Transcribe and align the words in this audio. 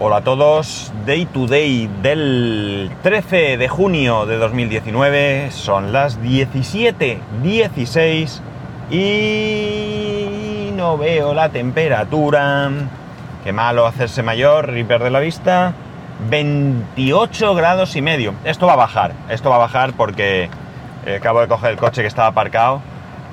Hola 0.00 0.16
a 0.16 0.22
todos, 0.22 0.92
Day 1.06 1.24
to 1.24 1.46
Day 1.46 1.88
del 2.02 2.90
13 3.04 3.56
de 3.56 3.68
junio 3.68 4.26
de 4.26 4.38
2019, 4.38 5.52
son 5.52 5.92
las 5.92 6.20
17.16 6.20 8.40
y 8.90 10.72
no 10.74 10.98
veo 10.98 11.32
la 11.32 11.50
temperatura. 11.50 12.72
Qué 13.44 13.52
malo 13.52 13.86
hacerse 13.86 14.24
mayor 14.24 14.76
y 14.76 14.82
perder 14.82 15.12
la 15.12 15.20
vista. 15.20 15.74
28 16.28 17.54
grados 17.54 17.94
y 17.94 18.02
medio. 18.02 18.34
Esto 18.44 18.66
va 18.66 18.72
a 18.72 18.76
bajar, 18.76 19.12
esto 19.28 19.50
va 19.50 19.56
a 19.56 19.60
bajar 19.60 19.92
porque 19.92 20.50
eh, 21.06 21.16
acabo 21.20 21.40
de 21.40 21.46
coger 21.46 21.70
el 21.70 21.76
coche 21.76 22.02
que 22.02 22.08
estaba 22.08 22.26
aparcado 22.26 22.82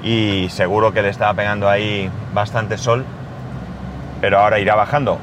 y 0.04 0.46
seguro 0.52 0.94
que 0.94 1.02
le 1.02 1.10
estaba 1.10 1.34
pegando 1.34 1.68
ahí 1.68 2.12
bastante 2.36 2.78
sol, 2.78 3.04
pero 4.22 4.38
ahora 4.38 4.60
irá 4.60 4.76
bajando. 4.76 5.18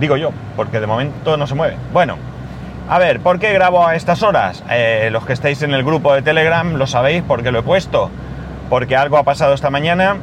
Digo 0.00 0.16
yo, 0.16 0.30
porque 0.56 0.80
de 0.80 0.86
momento 0.86 1.36
no 1.36 1.46
se 1.46 1.54
mueve. 1.54 1.76
Bueno, 1.92 2.16
a 2.88 2.98
ver, 2.98 3.20
¿por 3.20 3.38
qué 3.38 3.52
grabo 3.52 3.86
a 3.86 3.96
estas 3.96 4.22
horas? 4.22 4.64
Eh, 4.70 5.10
los 5.12 5.26
que 5.26 5.32
estáis 5.32 5.62
en 5.62 5.74
el 5.74 5.84
grupo 5.84 6.14
de 6.14 6.22
Telegram 6.22 6.74
lo 6.74 6.86
sabéis 6.86 7.22
porque 7.26 7.52
lo 7.52 7.58
he 7.58 7.62
puesto. 7.62 8.10
Porque 8.70 8.96
algo 8.96 9.18
ha 9.18 9.24
pasado 9.24 9.54
esta 9.54 9.70
mañana 9.70 10.16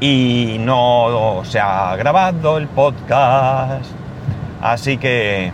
y 0.00 0.56
no 0.60 1.42
se 1.44 1.60
ha 1.60 1.96
grabado 1.96 2.58
el 2.58 2.68
podcast. 2.68 3.90
Así 4.60 4.98
que, 4.98 5.52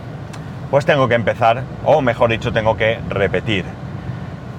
pues 0.71 0.85
tengo 0.85 1.07
que 1.07 1.15
empezar, 1.15 1.63
o 1.85 2.01
mejor 2.01 2.31
dicho, 2.31 2.51
tengo 2.51 2.75
que 2.75 2.99
repetir. 3.09 3.65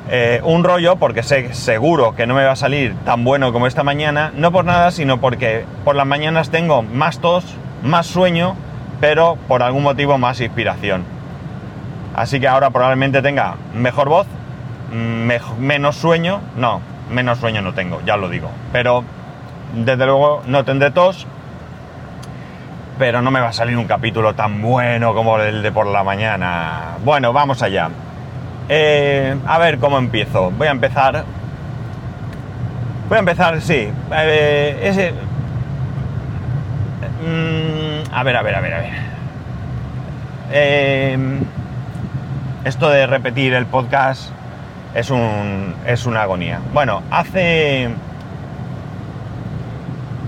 Eh, 0.08 0.41
un 0.44 0.62
rollo 0.62 0.97
porque 0.97 1.24
sé 1.24 1.52
seguro 1.52 2.14
que 2.14 2.28
no 2.28 2.34
me 2.34 2.44
va 2.44 2.52
a 2.52 2.56
salir 2.56 2.94
tan 3.05 3.24
bueno 3.24 3.52
como 3.52 3.66
esta 3.66 3.83
mañana, 3.83 4.33
no 4.36 4.52
por 4.52 4.64
nada, 4.64 4.92
sino 4.92 5.20
porque 5.20 5.64
por 5.84 5.97
las 5.97 6.06
mañanas 6.06 6.50
tengo 6.50 6.83
más 6.83 7.19
tos, 7.19 7.44
más 7.82 8.06
sueño, 8.06 8.56
pero 9.00 9.36
por 9.48 9.62
algún 9.62 9.82
motivo 9.82 10.18
más 10.18 10.40
inspiración. 10.40 11.04
Así 12.14 12.41
que 12.41 12.48
ahora 12.48 12.70
probablemente 12.70 13.20
tenga 13.22 13.56
mejor 13.74 14.08
voz, 14.08 14.27
menos 15.58 15.96
sueño, 15.96 16.41
no, 16.56 16.80
menos 17.10 17.38
sueño 17.38 17.60
no 17.62 17.74
tengo, 17.74 18.00
ya 18.06 18.16
lo 18.16 18.28
digo, 18.28 18.50
pero 18.72 19.05
desde 19.74 20.06
luego 20.06 20.42
no 20.46 20.64
tendré 20.64 20.91
tos, 20.91 21.27
pero 22.98 23.20
no 23.20 23.30
me 23.30 23.41
va 23.41 23.48
a 23.48 23.52
salir 23.52 23.77
un 23.77 23.86
capítulo 23.86 24.34
tan 24.34 24.62
bueno 24.62 25.14
como 25.14 25.38
el 25.38 25.62
de 25.62 25.72
por 25.72 25.86
la 25.86 26.02
mañana. 26.02 26.96
Bueno, 27.05 27.33
vamos 27.33 27.62
allá. 27.62 27.90
Eh, 28.68 29.36
a 29.46 29.58
ver 29.58 29.78
cómo 29.78 29.98
empiezo. 29.98 30.50
Voy 30.50 30.68
a 30.68 30.70
empezar. 30.70 31.24
Voy 33.08 33.16
a 33.16 33.18
empezar, 33.20 33.61
sí. 33.61 33.88
Eh, 34.12 34.80
ese. 34.83 35.14
Mm, 37.22 38.12
a 38.12 38.22
ver, 38.22 38.36
a 38.36 38.42
ver, 38.42 38.55
a 38.55 38.61
ver, 38.61 38.75
a 38.75 38.78
ver. 38.78 38.91
Eh, 40.53 41.19
esto 42.64 42.89
de 42.91 43.06
repetir 43.06 43.55
el 43.55 43.67
podcast 43.67 44.31
es 44.95 45.11
un. 45.11 45.75
es 45.86 46.06
una 46.06 46.23
agonía. 46.23 46.61
Bueno, 46.73 47.03
hace 47.11 47.89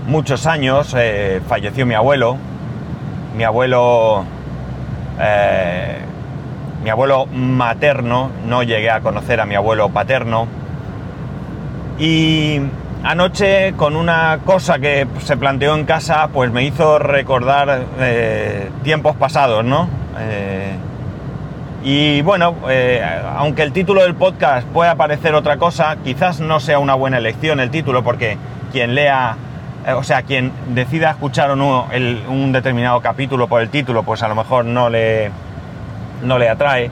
muchos 0.07 0.45
años 0.45 0.95
falleció 1.47 1.85
mi 1.85 1.95
abuelo. 1.95 2.37
Mi 3.35 3.43
abuelo 3.43 4.25
mi 6.83 6.89
abuelo 6.89 7.25
materno, 7.25 8.31
no 8.45 8.63
llegué 8.63 8.89
a 8.89 9.01
conocer 9.01 9.39
a 9.41 9.45
mi 9.45 9.55
abuelo 9.55 9.89
paterno. 9.89 10.47
Y 11.99 12.61
anoche 13.03 13.73
con 13.75 13.95
una 13.95 14.39
cosa 14.45 14.79
que 14.79 15.07
se 15.19 15.37
planteó 15.37 15.75
en 15.75 15.85
casa, 15.85 16.29
pues 16.33 16.51
me 16.51 16.63
hizo 16.63 16.99
recordar 16.99 17.83
eh, 17.99 18.69
tiempos 18.83 19.15
pasados, 19.15 19.63
¿no? 19.63 19.87
Eh, 20.19 20.75
y 21.83 22.21
bueno, 22.21 22.55
eh, 22.69 23.01
aunque 23.37 23.63
el 23.63 23.71
título 23.71 24.01
del 24.01 24.15
podcast 24.15 24.67
pueda 24.67 24.95
parecer 24.95 25.33
otra 25.33 25.57
cosa, 25.57 25.97
quizás 26.03 26.41
no 26.41 26.59
sea 26.59 26.79
una 26.79 26.93
buena 26.93 27.17
elección 27.17 27.59
el 27.61 27.69
título, 27.71 28.03
porque 28.03 28.37
quien 28.71 28.95
lea, 28.95 29.37
o 29.95 30.03
sea, 30.03 30.23
quien 30.23 30.51
decida 30.67 31.11
escuchar 31.11 31.51
o 31.51 31.55
no 31.55 31.87
un 32.27 32.51
determinado 32.51 32.99
capítulo 32.99 33.47
por 33.47 33.61
el 33.61 33.69
título, 33.69 34.03
pues 34.03 34.21
a 34.23 34.27
lo 34.27 34.35
mejor 34.35 34.65
no 34.65 34.89
le, 34.89 35.31
no 36.21 36.37
le 36.37 36.49
atrae. 36.49 36.91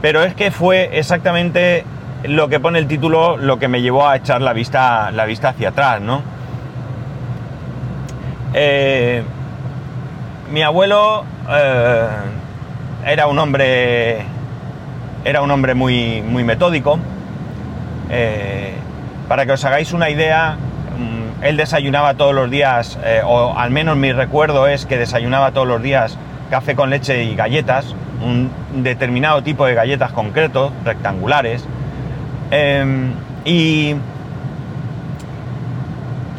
Pero 0.00 0.22
es 0.22 0.34
que 0.34 0.50
fue 0.50 0.98
exactamente 0.98 1.84
lo 2.24 2.48
que 2.48 2.60
pone 2.60 2.78
el 2.78 2.86
título 2.86 3.36
lo 3.36 3.58
que 3.58 3.68
me 3.68 3.82
llevó 3.82 4.08
a 4.08 4.16
echar 4.16 4.40
la 4.40 4.52
vista, 4.52 5.10
la 5.10 5.24
vista 5.24 5.50
hacia 5.50 5.70
atrás, 5.70 6.00
¿no? 6.00 6.22
Eh, 8.54 9.22
mi 10.50 10.62
abuelo 10.62 11.24
eh, 11.50 12.08
era 13.04 13.26
un 13.26 13.38
hombre 13.38 14.24
era 15.24 15.42
un 15.42 15.50
hombre 15.50 15.74
muy, 15.74 16.22
muy 16.22 16.44
metódico. 16.44 16.98
Eh, 18.10 18.72
para 19.28 19.44
que 19.44 19.52
os 19.52 19.64
hagáis 19.64 19.92
una 19.92 20.08
idea, 20.08 20.56
mm, 20.56 21.44
él 21.44 21.56
desayunaba 21.56 22.14
todos 22.14 22.32
los 22.32 22.48
días, 22.48 22.96
o 23.24 23.54
al 23.58 23.70
menos 23.72 23.96
mi 23.96 24.12
recuerdo 24.12 24.68
es 24.68 24.86
que 24.86 24.96
desayunaba 24.96 25.50
todos 25.50 25.66
los 25.66 25.82
días 25.82 26.16
café 26.48 26.76
con 26.76 26.90
leche 26.90 27.24
y 27.24 27.34
galletas, 27.34 27.96
un 28.24 28.50
determinado 28.84 29.42
tipo 29.42 29.66
de 29.66 29.74
galletas 29.74 30.12
concretos, 30.12 30.70
rectangulares, 30.84 31.66
em, 32.50 33.12
y 33.44 33.94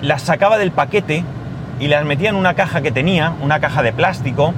las 0.02 0.22
sacaba 0.22 0.58
del 0.58 0.72
paquete 0.72 1.24
y 1.80 1.88
las 1.88 2.06
metía 2.06 2.30
en 2.30 2.36
una 2.36 2.54
caja 2.54 2.82
que 2.82 2.92
tenía, 2.92 3.34
una 3.42 3.60
caja 3.60 3.84
de 3.84 3.92
plástico, 3.92 4.54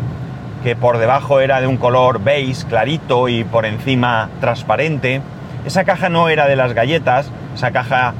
que 0.64 0.76
por 0.76 0.98
debajo 0.98 1.40
era 1.40 1.62
de 1.62 1.68
un 1.68 1.78
color 1.78 2.22
beige 2.22 2.66
clarito 2.68 3.30
y 3.30 3.44
por 3.44 3.66
encima 3.66 4.30
transparente. 4.42 5.22
Esa 5.66 5.84
caja 5.84 6.10
no 6.10 6.30
era 6.30 6.48
de 6.48 6.56
las 6.56 6.74
galletas, 6.74 7.30
esa 7.56 7.72
caja, 7.72 8.14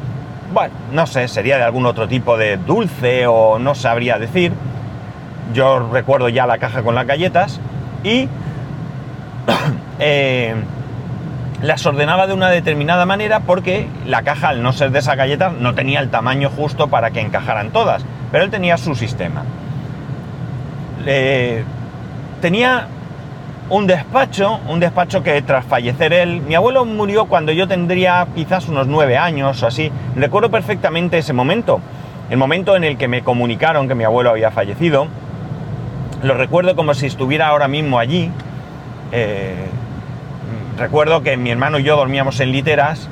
bueno, 0.54 0.74
no 0.92 1.08
sé, 1.08 1.28
sería 1.28 1.58
de 1.58 1.64
algún 1.64 1.86
otro 1.86 2.08
tipo 2.08 2.38
de 2.38 2.58
dulce 2.58 3.28
o 3.28 3.60
no 3.60 3.76
sabría 3.76 4.18
decir. 4.18 4.54
Yo 5.54 5.90
recuerdo 5.92 6.30
ya 6.30 6.46
la 6.46 6.58
caja 6.58 6.84
con 6.84 6.96
las 6.96 7.08
galletas 7.08 7.60
y 8.04 8.28
eh, 10.00 10.56
las 11.62 11.86
ordenaba 11.86 12.28
de 12.28 12.34
una 12.34 12.50
determinada 12.50 13.06
manera 13.06 13.42
porque 13.42 13.88
la 14.06 14.24
caja, 14.24 14.50
al 14.50 14.64
no 14.64 14.72
ser 14.72 14.92
de 14.92 15.00
esa 15.00 15.16
galleta, 15.16 15.50
no 15.50 15.76
tenía 15.76 16.00
el 16.00 16.10
tamaño 16.10 16.50
justo 16.50 16.88
para 16.88 17.12
que 17.12 17.20
encajaran 17.20 17.72
todas, 17.72 18.06
pero 18.32 18.44
él 18.44 18.50
tenía 18.50 18.78
su 18.78 18.96
sistema. 18.96 19.44
tenía 22.42 22.88
un 23.70 23.86
despacho, 23.86 24.60
un 24.68 24.80
despacho 24.80 25.22
que 25.22 25.42
tras 25.42 25.64
fallecer 25.66 26.12
él, 26.14 26.42
mi 26.42 26.56
abuelo 26.56 26.86
murió 26.86 27.26
cuando 27.26 27.52
yo 27.52 27.68
tendría 27.68 28.28
quizás 28.34 28.68
unos 28.68 28.88
nueve 28.88 29.18
años 29.18 29.62
o 29.62 29.68
así, 29.68 29.92
recuerdo 30.16 30.50
perfectamente 30.50 31.20
ese 31.20 31.34
momento, 31.34 31.80
el 32.30 32.38
momento 32.38 32.76
en 32.76 32.84
el 32.84 32.98
que 32.98 33.08
me 33.08 33.22
comunicaron 33.22 33.88
que 33.88 33.96
mi 33.96 34.06
abuelo 34.06 34.32
había 34.32 34.50
fallecido, 34.50 35.08
lo 36.24 36.34
recuerdo 36.34 36.76
como 36.76 36.94
si 36.94 37.06
estuviera 37.06 37.48
ahora 37.48 37.68
mismo 37.68 38.00
allí, 38.00 38.32
eh, 39.12 39.68
recuerdo 40.80 41.22
que 41.22 41.38
mi 41.38 41.52
hermano 41.52 41.78
y 41.80 41.84
yo 41.84 41.96
dormíamos 41.96 42.40
en 42.40 42.52
literas 42.52 43.08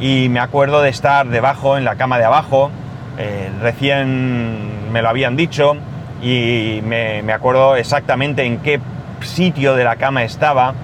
y 0.00 0.28
me 0.28 0.40
acuerdo 0.40 0.82
de 0.82 0.88
estar 0.88 1.28
debajo, 1.28 1.76
en 1.76 1.84
la 1.84 1.96
cama 1.96 2.18
de 2.18 2.24
abajo, 2.24 2.70
eh, 3.18 3.50
recién 3.60 4.90
me 4.92 5.02
lo 5.02 5.08
habían 5.08 5.36
dicho 5.36 5.76
y 6.22 6.80
me, 6.84 7.22
me, 7.22 7.32
acuerdo 7.32 7.76
exactamente 7.76 8.44
en 8.44 8.58
qué 8.58 8.80
sitio 9.20 9.74
de 9.74 9.84
la 9.84 9.96
cama 9.96 10.24
estaba 10.24 10.74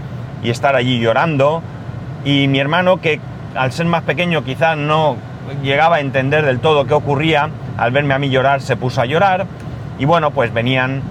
y 0.42 0.50
estar 0.50 0.76
allí 0.76 1.00
llorando 1.00 1.62
y 2.24 2.46
mi 2.48 2.60
hermano 2.60 3.00
que 3.00 3.20
al 3.54 3.72
ser 3.72 3.86
más 3.86 4.02
pequeño 4.02 4.44
quizás 4.44 4.76
no 4.76 5.16
llegaba 5.62 5.96
a 5.96 6.00
entender 6.00 6.44
del 6.44 6.60
todo 6.60 6.86
qué 6.86 6.94
ocurría, 6.94 7.48
al 7.76 7.90
verme 7.90 8.14
a 8.14 8.18
mí 8.18 8.28
llorar 8.28 8.60
se 8.60 8.76
puso 8.76 9.00
a 9.00 9.06
llorar 9.06 9.46
y 9.98 10.04
bueno 10.04 10.30
pues 10.30 10.52
venían 10.52 11.02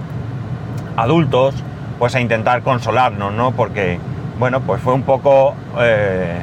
adultos 0.96 1.54
pues 1.98 2.14
a 2.14 2.20
intentar 2.20 2.62
consolarnos, 2.62 3.32
¿no? 3.32 3.52
Porque, 3.52 3.98
bueno, 4.38 4.60
pues 4.60 4.80
fue 4.80 4.94
un 4.94 5.02
poco, 5.02 5.54
eh, 5.80 6.42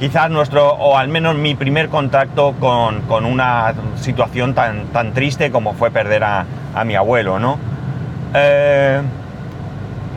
quizás 0.00 0.28
nuestro, 0.30 0.72
o 0.74 0.98
al 0.98 1.08
menos 1.08 1.36
mi 1.36 1.54
primer 1.54 1.88
contacto 1.88 2.54
con, 2.58 3.24
una 3.24 3.72
situación 3.96 4.54
tan, 4.54 4.86
tan 4.86 5.12
triste 5.12 5.50
como 5.50 5.74
fue 5.74 5.90
perder 5.90 6.24
a, 6.24 6.44
mi 6.84 6.96
abuelo, 6.96 7.38
¿no? 7.38 7.58
Eh, 8.34 9.00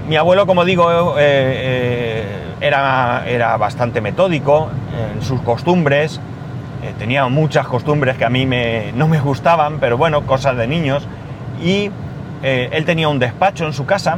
mi 0.09 0.15
abuelo, 0.15 0.47
como 0.47 0.65
digo, 0.65 1.15
eh, 1.19 2.25
era, 2.59 3.23
era 3.27 3.57
bastante 3.57 4.01
metódico 4.01 4.69
en 5.13 5.21
sus 5.21 5.41
costumbres, 5.41 6.19
tenía 6.97 7.27
muchas 7.27 7.67
costumbres 7.67 8.17
que 8.17 8.25
a 8.25 8.29
mí 8.29 8.47
me, 8.47 8.91
no 8.93 9.07
me 9.07 9.19
gustaban, 9.19 9.79
pero 9.79 9.97
bueno, 9.97 10.23
cosas 10.25 10.57
de 10.57 10.65
niños, 10.65 11.07
y 11.61 11.91
él 12.41 12.85
tenía 12.85 13.09
un 13.09 13.19
despacho 13.19 13.65
en 13.65 13.73
su 13.73 13.85
casa 13.85 14.17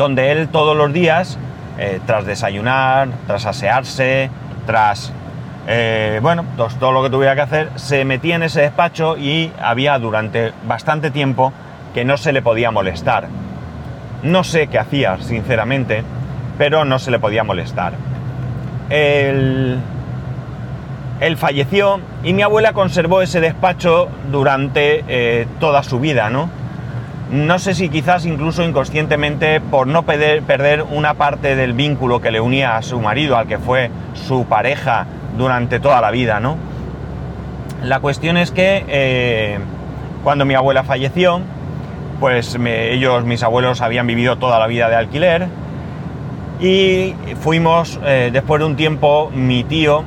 donde 0.00 0.32
él 0.32 0.48
todos 0.48 0.74
los 0.74 0.94
días, 0.94 1.36
eh, 1.78 2.00
tras 2.06 2.24
desayunar, 2.24 3.08
tras 3.26 3.44
asearse, 3.44 4.30
tras, 4.64 5.12
eh, 5.68 6.20
bueno, 6.22 6.46
todo 6.56 6.92
lo 6.92 7.02
que 7.02 7.10
tuviera 7.10 7.34
que 7.34 7.42
hacer, 7.42 7.68
se 7.74 8.06
metía 8.06 8.36
en 8.36 8.42
ese 8.42 8.62
despacho 8.62 9.18
y 9.18 9.52
había 9.60 9.98
durante 9.98 10.52
bastante 10.66 11.10
tiempo 11.10 11.52
que 11.92 12.06
no 12.06 12.16
se 12.16 12.32
le 12.32 12.40
podía 12.40 12.70
molestar. 12.70 13.28
No 14.22 14.42
sé 14.42 14.68
qué 14.68 14.78
hacía, 14.78 15.18
sinceramente, 15.20 16.02
pero 16.56 16.86
no 16.86 16.98
se 16.98 17.10
le 17.10 17.18
podía 17.18 17.44
molestar. 17.44 17.92
Él, 18.88 19.78
él 21.20 21.36
falleció 21.36 22.00
y 22.24 22.32
mi 22.32 22.40
abuela 22.40 22.72
conservó 22.72 23.20
ese 23.20 23.42
despacho 23.42 24.08
durante 24.30 25.04
eh, 25.08 25.46
toda 25.58 25.82
su 25.82 26.00
vida, 26.00 26.30
¿no? 26.30 26.48
No 27.30 27.60
sé 27.60 27.74
si 27.74 27.88
quizás 27.88 28.26
incluso 28.26 28.64
inconscientemente 28.64 29.60
por 29.60 29.86
no 29.86 30.02
perder, 30.02 30.82
una 30.90 31.14
parte 31.14 31.54
del 31.54 31.74
vínculo 31.74 32.20
que 32.20 32.32
le 32.32 32.40
unía 32.40 32.76
a 32.76 32.82
su 32.82 33.00
marido, 33.00 33.36
al 33.36 33.46
que 33.46 33.58
fue 33.58 33.90
su 34.14 34.46
pareja 34.46 35.06
durante 35.38 35.78
toda 35.78 36.00
la 36.00 36.10
vida, 36.10 36.40
¿no? 36.40 36.56
La 37.84 38.00
cuestión 38.00 38.36
es 38.36 38.50
que 38.50 38.84
eh, 38.88 39.58
cuando 40.24 40.44
mi 40.44 40.54
abuela 40.54 40.82
falleció, 40.82 41.40
pues 42.18 42.58
ellos, 42.66 43.24
mis 43.24 43.44
abuelos, 43.44 43.80
habían 43.80 44.08
vivido 44.08 44.36
toda 44.36 44.58
la 44.58 44.66
vida 44.66 44.88
de 44.88 44.96
alquiler 44.96 45.46
y 46.60 47.14
fuimos, 47.40 48.00
eh, 48.04 48.30
después 48.32 48.58
de 48.58 48.66
un 48.66 48.74
tiempo, 48.74 49.30
mi 49.32 49.62
tío, 49.62 50.02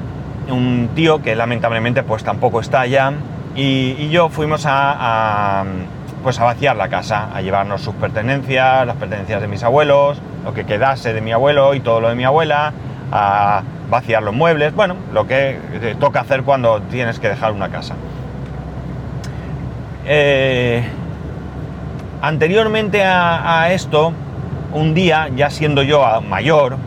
un 0.50 0.90
tío 0.94 1.22
que 1.22 1.38
lamentablemente 1.38 2.04
pues 2.04 2.25
tampoco 2.25 2.60
está 2.60 2.86
ya, 2.86 3.14
y, 3.56 4.10
yo 4.10 4.28
fuimos 4.28 4.66
a 4.66 5.64
pues 6.24 6.40
a 6.40 6.46
vaciar 6.46 6.78
la 6.78 6.88
casa, 6.88 7.30
a 7.34 7.42
llevarnos 7.42 7.81
sus 7.81 7.94
pertenencias, 7.96 8.88
las 8.88 8.96
pertenencias 8.96 9.42
de 9.42 9.48
mis 9.48 9.62
abuelos, 9.62 10.20
lo 10.46 10.54
que 10.54 10.66
quedase 10.66 11.14
de 11.14 11.22
mi 11.22 11.34
abuelo 11.34 11.74
y 11.74 11.81
todo 11.81 12.00
lo 12.00 12.10
de 12.10 12.16
mi 12.16 12.24
abuela, 12.24 12.74
a 13.12 13.62
vaciar 13.90 14.24
los 14.24 14.34
muebles, 14.34 14.74
bueno, 14.74 14.96
lo 15.14 15.28
que 15.28 15.60
toca 16.00 16.22
hacer 16.22 16.44
cuando 16.44 16.81
tienes 16.81 17.20
que 17.20 17.30
dejar 17.30 17.52
una 17.52 17.70
casa. 17.70 17.96
Eh, 20.06 20.84
anteriormente 22.22 23.04
a, 23.04 23.72
esto, 23.72 24.14
un 24.74 24.94
día, 24.94 25.30
ya 25.36 25.50
siendo 25.50 25.84
yo 25.84 26.22
mayor, 26.22 26.78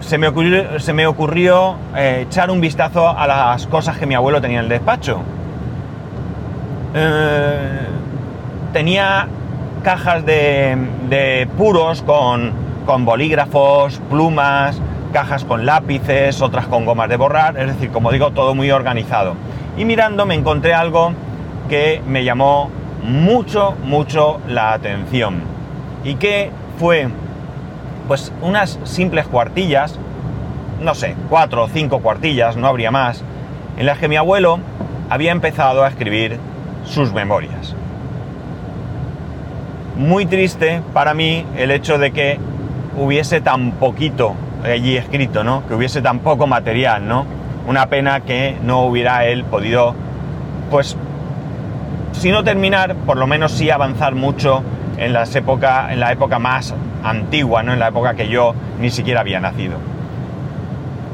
se 0.00 0.18
me 0.18 0.28
ocurrió, 0.28 0.78
se 0.78 0.92
me 0.92 1.06
ocurrió 1.06 1.76
eh, 1.96 2.26
echar 2.28 2.50
un 2.50 2.60
vistazo 2.60 3.08
a 3.08 3.26
las 3.26 3.66
cosas 3.66 3.98
que 3.98 4.06
mi 4.06 4.14
abuelo 4.14 4.40
tenía 4.40 4.58
en 4.58 4.64
el 4.64 4.68
despacho. 4.68 5.20
Eh, 6.94 7.90
tenía 8.72 9.28
cajas 9.82 10.24
de, 10.24 11.48
puros 11.56 12.02
con, 12.02 12.52
con, 12.86 13.04
bolígrafos, 13.04 14.00
plumas, 14.10 14.80
cajas 15.12 15.44
con 15.44 15.66
lápices, 15.66 16.40
otras 16.42 16.66
con 16.66 16.84
gomas 16.84 17.08
de 17.08 17.16
borrar, 17.16 17.58
es 17.58 17.66
decir, 17.68 17.90
como 17.90 18.12
digo, 18.12 18.30
todo 18.30 18.54
muy 18.54 18.70
organizado. 18.70 19.34
Y 19.76 19.84
mirando 19.84 20.26
me 20.26 20.34
encontré 20.34 20.74
algo 20.74 21.12
que 21.68 22.02
me 22.06 22.24
llamó 22.24 22.70
mucho, 23.02 23.74
mucho 23.84 24.40
la 24.48 24.72
atención. 24.72 25.42
Y 26.04 26.14
que 26.14 26.50
fue, 26.78 27.08
pues, 28.08 28.32
unas 28.42 28.78
simples 28.84 29.26
cuartillas, 29.26 29.98
no 30.80 30.94
sé, 30.94 31.14
cuatro 31.28 31.64
o 31.64 31.68
cinco 31.68 32.00
cuartillas, 32.00 32.56
no 32.56 32.66
habría 32.66 32.90
más, 32.90 33.22
en 33.76 33.86
las 33.86 33.98
que 33.98 34.08
mi 34.08 34.16
abuelo 34.16 34.58
había 35.08 35.32
empezado 35.32 35.84
a 35.84 35.88
escribir 35.88 36.38
sus 36.84 37.12
memorias 37.12 37.74
muy 40.00 40.24
triste 40.24 40.80
para 40.94 41.12
mí 41.12 41.44
el 41.58 41.70
hecho 41.70 41.98
de 41.98 42.10
que 42.10 42.38
hubiese 42.96 43.42
tan 43.42 43.72
poquito 43.72 44.34
allí 44.64 44.96
escrito, 44.96 45.44
¿no? 45.44 45.66
Que 45.68 45.74
hubiese 45.74 46.00
tan 46.00 46.20
poco 46.20 46.46
material, 46.46 47.06
¿no? 47.06 47.26
Una 47.66 47.86
pena 47.86 48.20
que 48.20 48.56
no 48.64 48.86
hubiera 48.86 49.26
él 49.26 49.44
podido, 49.44 49.94
pues, 50.70 50.96
si 52.12 52.30
no 52.30 52.42
terminar, 52.42 52.94
por 52.94 53.18
lo 53.18 53.26
menos 53.26 53.52
sí 53.52 53.70
avanzar 53.70 54.14
mucho 54.14 54.62
en, 54.96 55.12
las 55.12 55.36
época, 55.36 55.92
en 55.92 56.00
la 56.00 56.12
época 56.12 56.38
más 56.38 56.74
antigua, 57.04 57.62
¿no? 57.62 57.74
En 57.74 57.78
la 57.78 57.88
época 57.88 58.14
que 58.14 58.28
yo 58.28 58.54
ni 58.80 58.90
siquiera 58.90 59.20
había 59.20 59.38
nacido. 59.38 59.76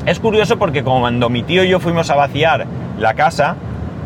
Es 0.07 0.21
curioso 0.21 0.59
porque 0.59 0.85
cuando 0.85 1.29
mi 1.29 1.43
tío 1.43 1.65
y 1.65 1.69
yo 1.69 1.81
fuimos 1.81 2.09
a 2.11 2.15
vaciar 2.15 2.67
la 3.01 3.15
casa, 3.15 3.57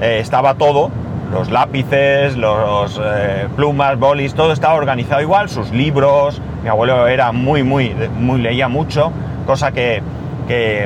eh, 0.00 0.19
estaba 0.21 0.55
todo, 0.55 0.91
los 1.31 1.50
lápices, 1.50 2.37
los 2.37 3.00
eh, 3.03 3.47
plumas, 3.55 3.99
bolis, 3.99 4.35
todo 4.35 4.53
estaba 4.53 4.75
organizado 4.75 5.21
igual, 5.21 5.49
sus 5.49 5.71
libros, 5.71 6.41
mi 6.62 6.69
abuelo 6.69 7.06
era 7.06 7.32
muy, 7.32 7.62
muy, 7.62 7.94
muy, 8.19 8.41
leía 8.41 8.69
mucho, 8.69 9.12
cosa 9.47 9.73
que, 9.73 10.03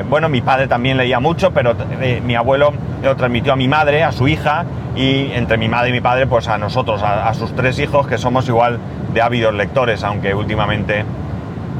bueno, 0.08 0.28
mi 0.28 0.42
padre 0.42 0.66
también 0.68 0.98
leía 0.98 1.20
mucho, 1.20 1.52
pero 1.52 1.74
eh, 2.00 2.20
mi 2.24 2.34
abuelo 2.34 2.72
lo 3.02 3.16
transmitió 3.16 3.54
a 3.54 3.56
mi 3.56 3.68
madre, 3.68 4.04
a 4.04 4.12
su 4.12 4.28
hija, 4.28 4.64
y 4.94 5.32
entre 5.32 5.56
mi 5.56 5.68
madre 5.68 5.88
y 5.90 5.92
mi 5.92 6.00
padre, 6.00 6.26
pues 6.26 6.46
a 6.48 6.58
nosotros, 6.58 7.02
a, 7.02 7.28
a 7.28 7.34
sus 7.34 7.54
tres 7.56 7.78
hijos, 7.78 8.06
que 8.06 8.18
somos 8.18 8.46
igual 8.48 8.78
de 9.12 9.22
ávidos 9.22 9.54
lectores, 9.54 10.04
aunque 10.04 10.34
últimamente 10.34 11.04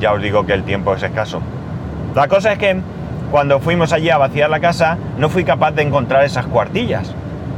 ya 0.00 0.12
os 0.12 0.22
digo 0.22 0.46
que 0.46 0.54
el 0.54 0.64
tiempo 0.64 0.94
es 0.94 1.02
escaso. 1.02 1.40
La 2.14 2.28
cosa 2.28 2.52
es 2.52 2.58
que 2.58 2.80
cuando 3.30 3.60
fuimos 3.60 3.92
allí 3.92 4.08
a 4.08 4.16
vaciar 4.16 4.48
la 4.48 4.60
casa, 4.60 4.96
no 5.18 5.28
fui 5.28 5.44
capaz 5.44 5.72
de 5.72 5.82
encontrar 5.82 6.24
esas 6.24 6.46
cuartillas 6.46 7.14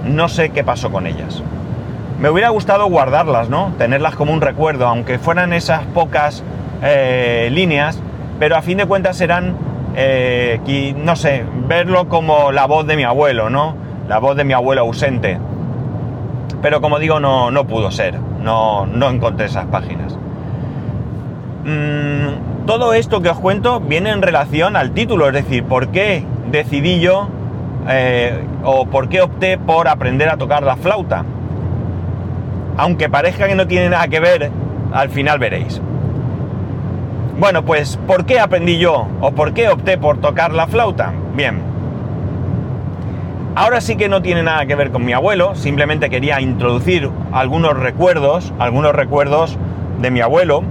no 0.06 0.28
sé 0.28 0.50
qué 0.50 0.64
pasó 0.64 0.90
con 0.90 1.06
ellas. 1.06 1.42
Me 2.20 2.30
hubiera 2.30 2.48
gustado 2.48 2.86
guardarlas, 2.86 3.50
¿no? 3.50 3.72
Tenerlas 3.76 4.14
como 4.14 4.32
un 4.32 4.40
recuerdo, 4.40 4.86
aunque 4.86 5.18
fueran 5.18 5.52
esas 5.52 5.82
pocas 5.86 6.42
eh, 6.82 7.50
líneas, 7.52 8.00
pero 8.38 8.56
a 8.56 8.62
fin 8.62 8.78
de 8.78 8.86
cuentas 8.86 9.16
serán, 9.16 9.56
eh, 9.94 10.94
no 10.96 11.16
sé, 11.16 11.44
verlo 11.66 12.08
como 12.08 12.52
la 12.52 12.66
voz 12.66 12.86
de 12.86 12.96
mi 12.96 13.04
abuelo, 13.04 13.50
¿no? 13.50 13.74
La 14.08 14.18
voz 14.18 14.36
de 14.36 14.44
mi 14.44 14.54
abuelo 14.54 14.82
ausente. 14.82 15.38
Pero 16.62 16.80
como 16.80 16.98
digo, 16.98 17.20
no, 17.20 17.50
no 17.50 17.66
pudo 17.66 17.90
ser, 17.90 18.18
no, 18.42 18.86
no 18.86 19.10
encontré 19.10 19.46
esas 19.46 19.66
páginas. 19.66 20.16
Mm, 21.64 22.66
todo 22.66 22.94
esto 22.94 23.20
que 23.20 23.28
os 23.28 23.38
cuento 23.38 23.80
viene 23.80 24.10
en 24.10 24.22
relación 24.22 24.76
al 24.76 24.92
título, 24.92 25.26
es 25.26 25.34
decir, 25.34 25.64
¿por 25.64 25.88
qué 25.88 26.24
decidí 26.50 27.00
yo 27.00 27.28
eh, 27.88 28.44
o 28.64 28.86
por 28.86 29.08
qué 29.08 29.22
opté 29.22 29.58
por 29.58 29.88
aprender 29.88 30.28
a 30.28 30.36
tocar 30.36 30.62
la 30.62 30.76
flauta. 30.76 31.24
Aunque 32.76 33.08
parezca 33.08 33.46
que 33.46 33.54
no 33.54 33.66
tiene 33.66 33.88
nada 33.88 34.08
que 34.08 34.20
ver, 34.20 34.50
al 34.92 35.08
final 35.10 35.38
veréis. 35.38 35.80
Bueno, 37.38 37.64
pues 37.64 37.98
¿por 38.06 38.24
qué 38.24 38.40
aprendí 38.40 38.78
yo 38.78 39.08
o 39.20 39.32
por 39.32 39.52
qué 39.52 39.68
opté 39.68 39.98
por 39.98 40.18
tocar 40.18 40.52
la 40.52 40.66
flauta? 40.66 41.12
Bien. 41.34 41.60
Ahora 43.54 43.80
sí 43.80 43.96
que 43.96 44.08
no 44.08 44.20
tiene 44.20 44.42
nada 44.42 44.66
que 44.66 44.74
ver 44.74 44.90
con 44.90 45.04
mi 45.04 45.12
abuelo, 45.12 45.54
simplemente 45.54 46.10
quería 46.10 46.40
introducir 46.40 47.10
algunos 47.32 47.78
recuerdos, 47.78 48.52
algunos 48.58 48.94
recuerdos 48.94 49.56
de 50.00 50.10
mi 50.10 50.20
abuelo 50.20 50.62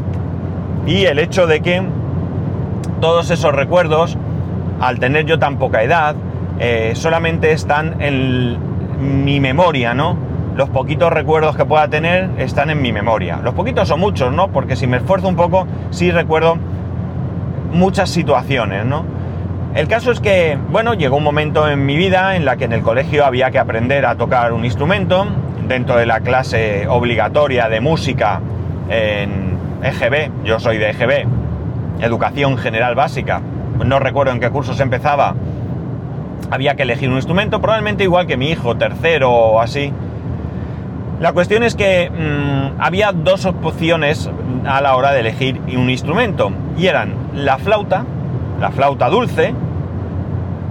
y 0.86 1.06
el 1.06 1.18
hecho 1.18 1.48
de 1.48 1.62
que 1.62 1.82
todos 3.02 3.32
esos 3.32 3.54
recuerdos, 3.54 4.18
al 4.80 5.00
tener 5.00 5.26
yo 5.26 5.40
tan 5.40 5.58
poca 5.58 5.84
edad, 5.84 6.16
eh, 6.60 6.94
solamente 6.96 7.52
están 7.52 8.02
en 8.02 8.58
mi 9.24 9.40
memoria, 9.40 9.94
¿no? 9.94 10.18
Los 10.56 10.70
poquitos 10.70 11.12
recuerdos 11.12 11.58
que 11.58 11.66
pueda 11.66 11.88
tener 11.90 12.30
están 12.38 12.70
en 12.70 12.82
mi 12.82 12.94
memoria. 12.94 13.40
Los 13.44 13.54
poquitos 13.54 13.92
o 13.92 13.98
muchos, 13.98 14.32
¿no? 14.34 14.50
Porque 14.50 14.76
si 14.76 14.88
me 14.88 14.98
esfuerzo 14.98 15.28
un 15.28 15.36
poco, 15.36 15.68
sí 15.90 16.12
recuerdo 16.12 16.58
muchas 17.72 18.10
situaciones, 18.10 18.86
¿no? 18.86 19.04
El 19.76 19.90
caso 19.90 20.12
es 20.12 20.22
que, 20.22 20.58
bueno, 20.70 20.94
llegó 20.94 21.18
un 21.18 21.24
momento 21.24 21.68
en 21.68 21.86
mi 21.86 21.98
vida 21.98 22.38
en 22.38 22.46
la 22.46 22.56
que 22.56 22.64
en 22.64 22.72
el 22.72 22.82
colegio 22.82 23.26
había 23.26 23.52
que 23.52 23.60
aprender 23.60 24.06
a 24.06 24.16
tocar 24.16 24.54
un 24.54 24.64
instrumento 24.64 25.28
dentro 25.68 25.98
de 25.98 26.06
la 26.06 26.22
clase 26.22 26.88
obligatoria 26.88 27.68
de 27.68 27.82
música 27.82 28.40
en 28.90 29.58
EGB, 29.84 30.46
yo 30.46 30.62
soy 30.62 30.78
de 30.78 30.92
EGB, 30.92 31.28
Educación 32.00 32.58
General 32.58 32.96
Básica, 32.96 33.42
no 33.84 34.00
recuerdo 34.00 34.32
en 34.32 34.40
qué 34.40 34.50
cursos 34.50 34.80
empezaba, 34.80 35.36
había 36.52 36.76
que 36.76 36.84
elegir 36.84 37.10
un 37.10 37.16
instrumento, 37.16 37.62
probablemente 37.62 38.04
igual 38.04 38.28
que 38.28 38.38
mi 38.38 38.50
hijo, 38.50 38.76
tercero 38.76 39.32
o 39.32 39.60
así. 39.60 39.92
La 41.20 41.32
cuestión 41.34 41.64
es 41.64 41.76
que 41.76 42.10
mm, 42.10 42.82
había 42.82 43.12
dos 43.12 43.46
opciones 43.46 44.30
a 44.66 44.82
la 44.82 44.96
hora 44.96 45.12
de 45.12 45.22
elegir 45.22 45.62
un 45.76 45.90
instrumento, 45.90 46.52
y 46.78 46.88
eran 46.88 47.14
la 47.34 47.58
flauta, 47.58 48.06
la 48.60 48.72
flauta 48.72 49.10
dulce, 49.10 49.54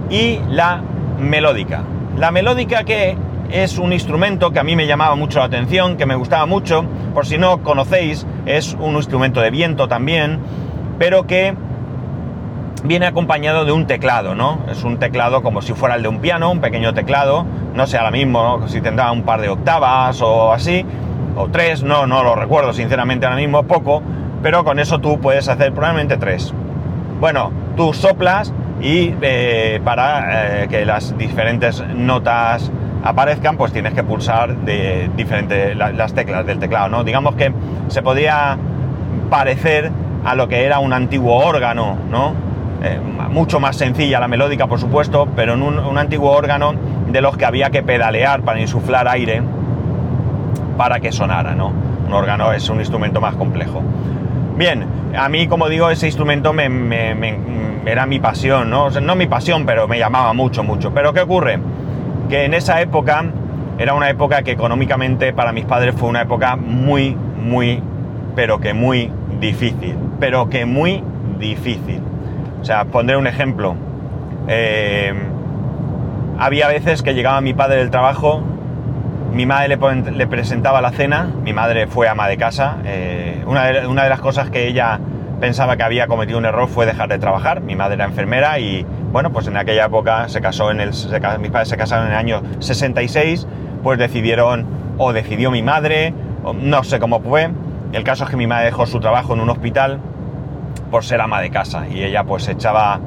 y 0.09 0.39
la 0.49 0.81
melódica. 1.19 1.83
La 2.17 2.31
melódica 2.31 2.83
que 2.83 3.17
es 3.49 3.77
un 3.77 3.93
instrumento 3.93 4.51
que 4.51 4.59
a 4.59 4.63
mí 4.63 4.75
me 4.75 4.87
llamaba 4.87 5.15
mucho 5.15 5.39
la 5.39 5.45
atención, 5.45 5.97
que 5.97 6.05
me 6.05 6.15
gustaba 6.15 6.45
mucho, 6.45 6.85
por 7.13 7.25
si 7.25 7.37
no 7.37 7.63
conocéis, 7.63 8.25
es 8.45 8.75
un 8.79 8.95
instrumento 8.95 9.41
de 9.41 9.49
viento 9.49 9.87
también, 9.87 10.39
pero 10.99 11.25
que 11.27 11.55
viene 12.83 13.07
acompañado 13.07 13.65
de 13.65 13.71
un 13.71 13.87
teclado, 13.87 14.35
¿no? 14.35 14.59
Es 14.69 14.83
un 14.83 14.97
teclado 14.97 15.41
como 15.41 15.61
si 15.61 15.73
fuera 15.73 15.95
el 15.95 16.03
de 16.03 16.07
un 16.07 16.19
piano, 16.19 16.51
un 16.51 16.59
pequeño 16.59 16.93
teclado, 16.93 17.45
no 17.73 17.87
sé 17.87 17.97
ahora 17.97 18.11
mismo 18.11 18.67
si 18.67 18.81
tendrá 18.81 19.11
un 19.11 19.23
par 19.23 19.41
de 19.41 19.49
octavas 19.49 20.21
o 20.21 20.51
así, 20.51 20.85
o 21.35 21.47
tres, 21.49 21.83
no, 21.83 22.07
no 22.07 22.23
lo 22.23 22.35
recuerdo 22.35 22.73
sinceramente 22.73 23.25
ahora 23.25 23.37
mismo, 23.37 23.63
poco, 23.63 24.01
pero 24.41 24.63
con 24.63 24.79
eso 24.79 24.99
tú 24.99 25.19
puedes 25.19 25.47
hacer 25.47 25.73
probablemente 25.73 26.17
tres. 26.17 26.53
Bueno, 27.19 27.51
tú 27.75 27.93
soplas 27.93 28.53
y 28.81 29.13
eh, 29.21 29.79
para 29.83 30.63
eh, 30.63 30.67
que 30.67 30.85
las 30.85 31.17
diferentes 31.17 31.83
notas 31.95 32.71
aparezcan, 33.03 33.55
pues 33.55 33.71
tienes 33.71 33.93
que 33.93 34.03
pulsar 34.03 34.55
de 34.57 35.09
diferentes 35.15 35.75
las 35.77 36.13
teclas 36.13 36.45
del 36.45 36.59
teclado, 36.59 36.89
¿no? 36.89 37.03
Digamos 37.03 37.35
que 37.35 37.53
se 37.87 38.01
podría 38.01 38.57
parecer 39.29 39.91
a 40.25 40.35
lo 40.35 40.47
que 40.47 40.65
era 40.65 40.79
un 40.79 40.91
antiguo 40.91 41.35
órgano, 41.35 41.97
¿no? 42.09 42.33
Eh, 42.85 42.99
mucho 43.31 43.59
más 43.59 43.77
sencilla 43.77 44.19
la 44.19 44.27
melódica, 44.27 44.67
por 44.67 44.79
supuesto, 44.79 45.27
pero 45.35 45.55
en 45.55 45.63
un, 45.63 45.97
antiguo 45.97 46.29
órgano 46.29 46.75
de 47.07 47.19
los 47.19 47.35
que 47.35 47.43
había 47.43 47.71
que 47.71 47.81
pedalear 47.81 48.43
para 48.43 48.59
insuflar 48.61 49.07
aire 49.07 49.41
para 50.77 50.99
que 50.99 51.11
sonara, 51.11 51.55
¿no? 51.55 51.73
Un 52.05 52.13
órgano 52.13 52.53
es 52.53 52.69
un 52.69 52.79
instrumento 52.79 53.19
más 53.19 53.33
complejo. 53.35 53.81
Bien, 54.55 54.85
a 55.17 55.27
mí, 55.29 55.47
como 55.47 55.67
digo, 55.67 55.89
ese 55.89 56.05
instrumento 56.05 56.53
me, 56.53 56.67
era 57.87 58.05
mi 58.05 58.19
pasión, 58.19 58.69
¿no? 58.69 58.91
no 58.91 59.15
mi 59.15 59.25
pasión, 59.25 59.65
pero 59.65 59.87
me 59.87 59.97
llamaba 59.97 60.33
mucho, 60.33 60.63
mucho. 60.63 60.93
Pero 60.93 61.11
¿qué 61.11 61.21
ocurre? 61.21 61.57
Que 62.29 62.45
en 62.45 62.53
esa 62.53 62.81
época 62.81 63.25
era 63.79 63.95
una 63.95 64.11
época 64.11 64.43
que 64.43 64.51
económicamente 64.51 65.33
para 65.33 65.51
mis 65.51 65.65
padres 65.65 65.95
fue 65.97 66.07
una 66.07 66.21
época 66.21 66.55
muy, 66.55 67.17
muy, 67.41 67.81
pero 68.35 68.59
que 68.59 68.75
muy 68.75 69.09
difícil. 69.39 69.97
Pero 70.19 70.49
que 70.49 70.67
muy 70.67 71.03
difícil. 71.39 71.99
O 72.65 72.67
sea, 72.67 72.85
pondré 72.85 73.15
un 73.15 73.27
ejemplo. 73.27 73.75
Eh, 74.47 75.13
había 76.39 76.67
veces 76.67 77.03
que 77.03 77.13
llegaba 77.13 77.39
mi 77.39 77.53
padre 77.53 77.75
del 77.75 77.91
trabajo, 77.91 78.41
mi 79.31 79.45
madre 79.45 79.77
le, 80.11 80.25
presentaba 80.25 80.81
la 80.81 80.89
cena, 80.89 81.29
mi 81.43 81.53
madre 81.53 81.85
fue 81.85 82.09
ama 82.09 82.27
de 82.27 82.37
casa. 82.37 82.77
Eh, 82.83 83.43
una, 83.45 83.65
de, 83.65 84.09
las 84.09 84.19
cosas 84.19 84.49
que 84.49 84.67
ella 84.67 84.99
pensaba 85.39 85.77
que 85.77 85.83
había 85.83 86.07
cometido 86.07 86.39
un 86.39 86.45
error 86.45 86.67
fue 86.67 86.87
dejar 86.87 87.07
de 87.07 87.19
trabajar. 87.19 87.61
Mi 87.61 87.75
madre 87.75 87.97
era 87.97 88.05
enfermera 88.05 88.57
y, 88.57 88.83
bueno, 89.11 89.31
pues 89.31 89.45
en 89.45 89.57
aquella 89.57 89.85
época 89.85 90.27
se 90.27 90.41
casó 90.41 90.71
en 90.71 90.79
el. 90.79 90.89
mis 90.89 91.51
padres 91.51 91.69
se 91.69 91.77
casaron 91.77 92.07
en 92.07 92.13
el 92.13 92.17
año 92.17 92.41
66, 92.57 93.45
pues 93.83 93.99
decidieron, 93.99 94.65
o 94.97 95.13
decidió 95.13 95.51
mi 95.51 95.61
madre, 95.61 96.15
no 96.63 96.83
sé 96.83 96.97
cómo 96.97 97.19
fue. 97.19 97.51
El 97.93 98.03
caso 98.03 98.23
es 98.23 98.31
que 98.31 98.37
mi 98.37 98.47
madre 98.47 98.65
dejó 98.65 98.87
su 98.87 98.99
trabajo 98.99 99.35
en 99.35 99.41
un 99.41 99.51
hospital 99.51 99.99
por 100.89 101.03
ser 101.03 101.21
ama 101.21 101.41
de 101.41 101.49
casa 101.49 101.87
y 101.87 102.03
ella 102.03 102.23
pues 102.23 102.47
echaba 102.47 102.99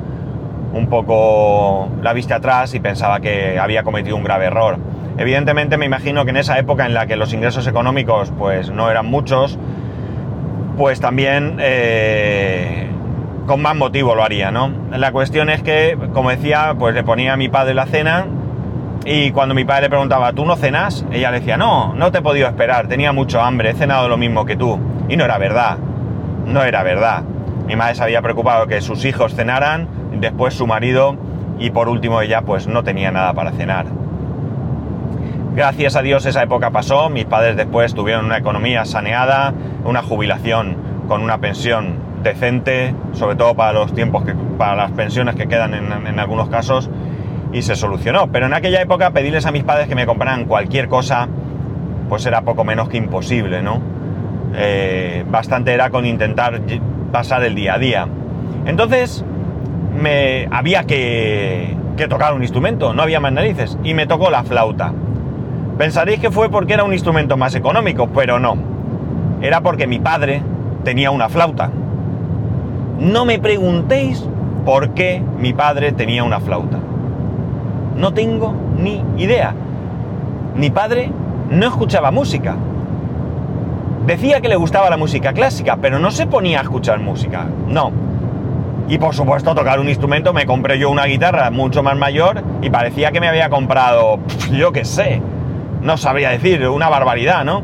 un 0.72 0.88
poco 0.88 1.88
la 2.02 2.12
vista 2.12 2.36
atrás 2.36 2.74
y 2.74 2.80
pensaba 2.80 3.20
que 3.20 3.58
había 3.58 3.82
cometido 3.82 4.16
un 4.16 4.24
grave 4.24 4.46
error. 4.46 4.78
Evidentemente 5.16 5.76
me 5.78 5.86
imagino 5.86 6.24
que 6.24 6.30
en 6.30 6.36
esa 6.36 6.58
época 6.58 6.86
en 6.86 6.94
la 6.94 7.06
que 7.06 7.16
los 7.16 7.32
ingresos 7.32 7.66
económicos 7.66 8.32
pues 8.38 8.70
no 8.70 8.90
eran 8.90 9.06
muchos, 9.06 9.58
pues 10.76 11.00
también 11.00 11.56
eh, 11.60 12.88
con 13.46 13.60
más 13.60 13.74
motivo 13.74 14.14
lo 14.14 14.22
haría, 14.22 14.50
¿no? 14.50 14.70
La 14.92 15.10
cuestión 15.10 15.50
es 15.50 15.62
que, 15.62 15.98
como 16.12 16.30
decía, 16.30 16.74
pues 16.78 16.94
le 16.94 17.02
ponía 17.02 17.32
a 17.32 17.36
mi 17.36 17.48
padre 17.48 17.74
la 17.74 17.86
cena 17.86 18.26
y 19.04 19.30
cuando 19.32 19.54
mi 19.54 19.64
padre 19.64 19.82
le 19.82 19.88
preguntaba, 19.88 20.32
¿tú 20.34 20.44
no 20.44 20.54
cenas? 20.54 21.04
Ella 21.10 21.30
le 21.30 21.40
decía, 21.40 21.56
no, 21.56 21.94
no 21.94 22.12
te 22.12 22.18
he 22.18 22.22
podido 22.22 22.46
esperar, 22.46 22.88
tenía 22.88 23.12
mucho 23.12 23.40
hambre, 23.40 23.70
he 23.70 23.74
cenado 23.74 24.08
lo 24.08 24.18
mismo 24.18 24.44
que 24.44 24.54
tú. 24.54 24.78
Y 25.08 25.16
no 25.16 25.24
era 25.24 25.38
verdad, 25.38 25.78
no 26.46 26.62
era 26.62 26.82
verdad. 26.82 27.22
Mi 27.68 27.76
madre 27.76 27.94
se 27.94 28.02
había 28.02 28.22
preocupado 28.22 28.66
que 28.66 28.80
sus 28.80 29.04
hijos 29.04 29.34
cenaran, 29.34 29.88
después 30.14 30.54
su 30.54 30.66
marido 30.66 31.16
y 31.58 31.68
por 31.68 31.90
último 31.90 32.22
ella 32.22 32.40
pues 32.40 32.66
no 32.66 32.82
tenía 32.82 33.10
nada 33.10 33.34
para 33.34 33.52
cenar. 33.52 33.84
Gracias 35.54 35.94
a 35.94 36.00
Dios 36.00 36.24
esa 36.24 36.42
época 36.42 36.70
pasó, 36.70 37.10
mis 37.10 37.26
padres 37.26 37.56
después 37.56 37.92
tuvieron 37.92 38.24
una 38.24 38.38
economía 38.38 38.86
saneada, 38.86 39.52
una 39.84 40.02
jubilación 40.02 40.78
con 41.08 41.20
una 41.20 41.38
pensión 41.38 41.96
decente, 42.22 42.94
sobre 43.12 43.36
todo 43.36 43.54
para 43.54 43.74
los 43.74 43.92
tiempos 43.92 44.24
que, 44.24 44.34
para 44.56 44.74
las 44.74 44.92
pensiones 44.92 45.34
que 45.34 45.46
quedan 45.46 45.74
en, 45.74 46.18
algunos 46.18 46.48
casos, 46.48 46.88
y 47.52 47.60
se 47.60 47.76
solucionó. 47.76 48.32
Pero 48.32 48.46
en 48.46 48.54
aquella 48.54 48.80
época 48.80 49.10
pedirles 49.10 49.44
a 49.44 49.52
mis 49.52 49.64
padres 49.64 49.88
que 49.88 49.94
me 49.94 50.06
compraran 50.06 50.46
cualquier 50.46 50.88
cosa, 50.88 51.28
pues 52.08 52.24
era 52.24 52.42
poco 52.42 52.64
menos 52.64 52.88
que 52.88 52.96
imposible, 52.96 53.60
¿no? 53.60 53.82
Eh, 54.54 55.24
bastante 55.28 55.74
era 55.74 55.90
con 55.90 56.06
intentar 56.06 56.62
pasar 57.12 57.44
el 57.44 57.54
día 57.54 57.74
a 57.74 57.78
día. 57.78 58.08
Entonces, 58.66 59.24
me 60.00 60.48
había 60.50 60.84
que, 60.84 61.76
que 61.96 62.08
tocar 62.08 62.34
un 62.34 62.42
instrumento, 62.42 62.92
no 62.94 63.02
había 63.02 63.20
más 63.20 63.32
narices, 63.32 63.78
y 63.82 63.94
me 63.94 64.06
tocó 64.06 64.30
la 64.30 64.44
flauta. 64.44 64.92
Pensaréis 65.76 66.20
que 66.20 66.30
fue 66.30 66.50
porque 66.50 66.74
era 66.74 66.84
un 66.84 66.92
instrumento 66.92 67.36
más 67.36 67.54
económico, 67.54 68.08
pero 68.08 68.38
no. 68.38 68.56
Era 69.40 69.60
porque 69.60 69.86
mi 69.86 70.00
padre 70.00 70.42
tenía 70.84 71.10
una 71.10 71.28
flauta. 71.28 71.70
No 72.98 73.24
me 73.24 73.38
preguntéis 73.38 74.26
por 74.64 74.90
qué 74.90 75.22
mi 75.38 75.52
padre 75.52 75.92
tenía 75.92 76.24
una 76.24 76.40
flauta. 76.40 76.78
No 77.96 78.12
tengo 78.12 78.54
ni 78.76 79.04
idea. 79.16 79.54
Mi 80.56 80.70
padre 80.70 81.10
no 81.50 81.66
escuchaba 81.66 82.10
música. 82.10 82.56
Decía 84.08 84.40
que 84.40 84.48
le 84.48 84.56
gustaba 84.56 84.88
la 84.88 84.96
música 84.96 85.34
clásica, 85.34 85.76
pero 85.82 85.98
no 85.98 86.10
se 86.10 86.26
ponía 86.26 86.60
a 86.60 86.62
escuchar 86.62 86.98
música. 86.98 87.44
No. 87.66 87.92
Y 88.88 88.96
por 88.96 89.14
supuesto, 89.14 89.54
tocar 89.54 89.80
un 89.80 89.88
instrumento, 89.90 90.32
me 90.32 90.46
compré 90.46 90.78
yo 90.78 90.88
una 90.88 91.04
guitarra 91.04 91.50
mucho 91.50 91.82
más 91.82 91.94
mayor 91.94 92.42
y 92.62 92.70
parecía 92.70 93.12
que 93.12 93.20
me 93.20 93.28
había 93.28 93.50
comprado, 93.50 94.18
yo 94.50 94.72
qué 94.72 94.86
sé, 94.86 95.20
no 95.82 95.98
sabría 95.98 96.30
decir, 96.30 96.66
una 96.68 96.88
barbaridad, 96.88 97.44
¿no? 97.44 97.62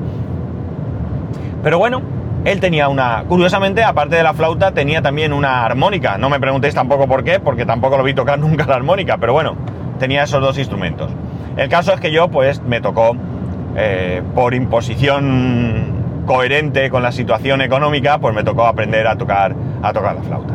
Pero 1.62 1.78
bueno, 1.78 2.02
él 2.44 2.60
tenía 2.60 2.90
una, 2.90 3.24
curiosamente, 3.26 3.82
aparte 3.82 4.16
de 4.16 4.22
la 4.22 4.34
flauta, 4.34 4.72
tenía 4.72 5.00
también 5.00 5.32
una 5.32 5.64
armónica. 5.64 6.18
No 6.18 6.28
me 6.28 6.38
preguntéis 6.40 6.74
tampoco 6.74 7.08
por 7.08 7.24
qué, 7.24 7.40
porque 7.40 7.64
tampoco 7.64 7.96
lo 7.96 8.02
vi 8.02 8.12
tocar 8.12 8.38
nunca 8.46 8.66
la 8.66 8.74
armónica, 8.74 9.16
pero 9.16 9.32
bueno, 9.32 9.56
tenía 9.98 10.24
esos 10.24 10.42
dos 10.42 10.58
instrumentos. 10.58 11.10
El 11.56 11.70
caso 11.70 11.94
es 11.94 12.00
que 12.00 12.12
yo, 12.12 12.28
pues, 12.28 12.60
me 12.60 12.82
tocó 12.82 13.16
eh, 13.76 14.22
por 14.34 14.52
imposición 14.52 15.93
coherente 16.26 16.90
con 16.90 17.02
la 17.02 17.12
situación 17.12 17.60
económica, 17.60 18.18
pues 18.18 18.34
me 18.34 18.44
tocó 18.44 18.66
aprender 18.66 19.06
a 19.06 19.16
tocar, 19.16 19.54
a 19.82 19.92
tocar 19.92 20.16
la 20.16 20.22
flauta. 20.22 20.54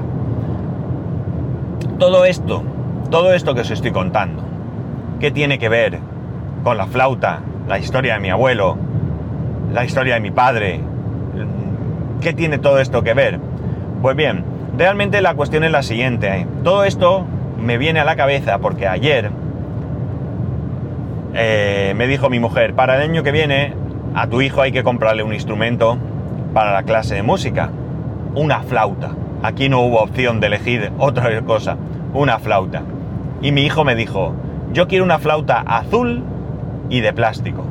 Todo 1.97 2.25
esto, 2.25 2.63
todo 3.09 3.33
esto 3.33 3.55
que 3.55 3.61
os 3.61 3.71
estoy 3.71 3.91
contando, 3.91 4.43
¿qué 5.19 5.31
tiene 5.31 5.59
que 5.59 5.69
ver 5.69 5.99
con 6.63 6.77
la 6.77 6.87
flauta, 6.87 7.41
la 7.67 7.79
historia 7.79 8.15
de 8.15 8.19
mi 8.19 8.29
abuelo, 8.29 8.77
la 9.73 9.85
historia 9.85 10.15
de 10.15 10.19
mi 10.19 10.31
padre? 10.31 10.81
¿Qué 12.21 12.33
tiene 12.33 12.57
todo 12.57 12.79
esto 12.79 13.03
que 13.03 13.13
ver? 13.13 13.39
Pues 14.01 14.15
bien, 14.15 14.43
realmente 14.77 15.21
la 15.21 15.35
cuestión 15.35 15.63
es 15.63 15.71
la 15.71 15.83
siguiente. 15.83 16.47
Todo 16.63 16.83
esto 16.83 17.25
me 17.59 17.77
viene 17.77 17.99
a 17.99 18.05
la 18.05 18.15
cabeza 18.15 18.59
porque 18.59 18.87
ayer 18.87 19.31
eh, 21.33 21.93
me 21.95 22.07
dijo 22.07 22.29
mi 22.29 22.39
mujer, 22.39 22.73
para 22.73 22.95
el 22.95 23.09
año 23.09 23.23
que 23.23 23.31
viene 23.31 23.73
a 24.15 24.27
tu 24.27 24.41
hijo 24.41 24.61
hay 24.61 24.71
que 24.71 24.83
comprarle 24.83 25.23
un 25.23 25.33
instrumento 25.33 25.97
para 26.53 26.73
la 26.73 26.83
clase 26.83 27.15
de 27.15 27.23
música. 27.23 27.69
Una 28.35 28.61
flauta. 28.63 29.11
Aquí 29.43 29.69
no 29.69 29.81
hubo 29.81 30.01
opción 30.01 30.39
de 30.39 30.47
elegir 30.47 30.91
otra 30.97 31.41
cosa. 31.41 31.77
Una 32.13 32.39
flauta. 32.39 32.81
Y 33.41 33.51
mi 33.51 33.61
hijo 33.63 33.83
me 33.83 33.95
dijo, 33.95 34.33
yo 34.73 34.87
quiero 34.87 35.03
una 35.03 35.19
flauta 35.19 35.59
azul 35.65 36.23
y 36.89 37.01
de 37.01 37.13
plástico. 37.13 37.63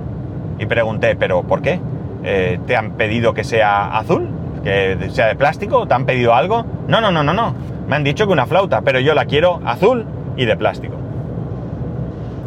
Y 0.59 0.67
pregunté, 0.67 1.17
¿pero 1.17 1.43
por 1.43 1.63
qué? 1.63 1.81
Eh, 2.25 2.59
¿Te 2.67 2.77
han 2.77 2.93
pedido 2.93 3.35
que 3.35 3.45
sea 3.45 3.97
azul? 3.99 4.29
¿Que 4.65 4.97
sea 5.11 5.27
de 5.27 5.37
plástico? 5.37 5.87
¿Te 5.87 5.95
han 5.95 6.07
pedido 6.07 6.35
algo? 6.35 6.65
No, 6.89 7.01
no, 7.01 7.11
no, 7.11 7.23
no, 7.23 7.35
no. 7.35 7.55
Me 7.89 7.97
han 7.97 8.05
dicho 8.05 8.27
que 8.27 8.33
una 8.33 8.47
flauta, 8.47 8.83
pero 8.83 9.01
yo 9.01 9.15
la 9.15 9.27
quiero 9.27 9.61
azul 9.65 10.05
y 10.37 10.45
de 10.45 10.57
plástico. 10.57 10.95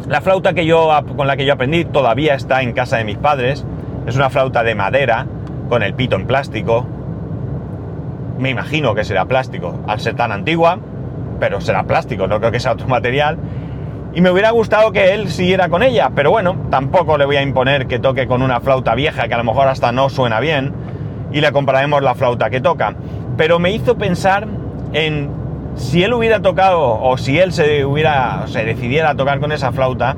La 0.08 0.20
flauta 0.20 0.52
que 0.52 0.66
yo, 0.66 0.90
con 1.16 1.26
la 1.26 1.36
que 1.36 1.44
yo 1.46 1.54
aprendí 1.54 1.84
todavía 1.84 2.34
está 2.34 2.62
en 2.62 2.72
casa 2.72 2.96
de 2.96 3.04
mis 3.04 3.16
padres 3.16 3.64
es 4.06 4.16
una 4.16 4.30
flauta 4.30 4.62
de 4.62 4.74
madera 4.74 5.26
con 5.68 5.82
el 5.82 5.94
pito 5.94 6.16
en 6.16 6.26
plástico. 6.26 6.86
Me 8.38 8.50
imagino 8.50 8.94
que 8.94 9.04
será 9.04 9.24
plástico, 9.26 9.80
al 9.86 10.00
ser 10.00 10.14
tan 10.14 10.32
antigua, 10.32 10.78
pero 11.38 11.60
será 11.60 11.84
plástico, 11.84 12.26
no 12.26 12.38
creo 12.38 12.50
que 12.50 12.60
sea 12.60 12.72
otro 12.72 12.88
material. 12.88 13.38
Y 14.14 14.20
me 14.20 14.30
hubiera 14.30 14.50
gustado 14.50 14.92
que 14.92 15.14
él 15.14 15.28
siguiera 15.30 15.68
con 15.68 15.82
ella, 15.82 16.10
pero 16.14 16.30
bueno, 16.30 16.56
tampoco 16.70 17.16
le 17.16 17.24
voy 17.24 17.36
a 17.36 17.42
imponer 17.42 17.86
que 17.86 17.98
toque 17.98 18.26
con 18.26 18.42
una 18.42 18.60
flauta 18.60 18.94
vieja 18.94 19.26
que 19.26 19.34
a 19.34 19.38
lo 19.38 19.44
mejor 19.44 19.68
hasta 19.68 19.92
no 19.92 20.10
suena 20.10 20.40
bien 20.40 20.72
y 21.32 21.40
le 21.40 21.50
compraremos 21.52 22.02
la 22.02 22.14
flauta 22.14 22.50
que 22.50 22.60
toca. 22.60 22.94
Pero 23.36 23.58
me 23.58 23.72
hizo 23.72 23.96
pensar 23.96 24.46
en 24.92 25.30
si 25.76 26.02
él 26.02 26.12
hubiera 26.12 26.40
tocado 26.42 27.00
o 27.00 27.16
si 27.16 27.38
él 27.38 27.52
se 27.52 27.84
hubiera 27.84 28.46
se 28.46 28.64
decidiera 28.64 29.10
a 29.10 29.14
tocar 29.14 29.40
con 29.40 29.52
esa 29.52 29.72
flauta, 29.72 30.16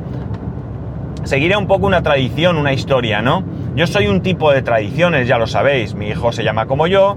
seguiría 1.23 1.59
un 1.59 1.67
poco 1.67 1.87
una 1.87 2.03
tradición, 2.03 2.57
una 2.57 2.73
historia, 2.73 3.23
¿no? 3.23 3.45
Yo 3.77 3.89
soy 3.89 4.07
un 4.07 4.21
tipo 4.21 4.53
de 4.53 4.63
tradiciones, 4.63 5.27
ya 5.27 5.37
lo 5.37 5.49
sabéis. 5.49 5.97
Mi 5.97 6.09
hijo 6.09 6.31
se 6.31 6.45
llama 6.45 6.67
como 6.67 6.87
yo, 6.87 7.17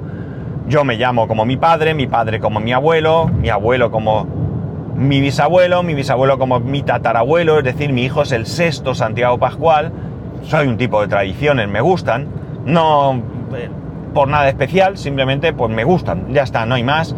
yo 0.67 0.83
me 0.83 0.95
llamo 0.95 1.27
como 1.27 1.45
mi 1.45 1.55
padre, 1.55 1.93
mi 1.93 2.07
padre 2.07 2.39
como 2.39 2.59
mi 2.59 2.73
abuelo, 2.73 3.27
mi 3.27 3.49
abuelo 3.49 3.91
como 3.91 4.25
mi 4.95 5.21
bisabuelo, 5.21 5.83
mi 5.83 5.93
bisabuelo 5.93 6.39
como 6.39 6.59
mi 6.59 6.81
tatarabuelo, 6.81 7.59
es 7.59 7.63
decir, 7.63 7.93
mi 7.93 8.03
hijo 8.03 8.23
es 8.23 8.31
el 8.31 8.47
sexto 8.47 8.95
Santiago 8.95 9.37
Pascual. 9.37 9.91
Soy 10.41 10.67
un 10.67 10.77
tipo 10.77 10.99
de 11.01 11.07
tradiciones, 11.07 11.67
me 11.67 11.81
gustan. 11.81 12.27
No 12.65 13.21
eh, 13.55 13.69
por 14.15 14.27
nada 14.27 14.49
especial, 14.49 14.97
simplemente 14.97 15.53
pues 15.53 15.71
me 15.71 15.83
gustan, 15.83 16.33
ya 16.33 16.41
está, 16.41 16.65
no 16.65 16.73
hay 16.73 16.83
más. 16.83 17.15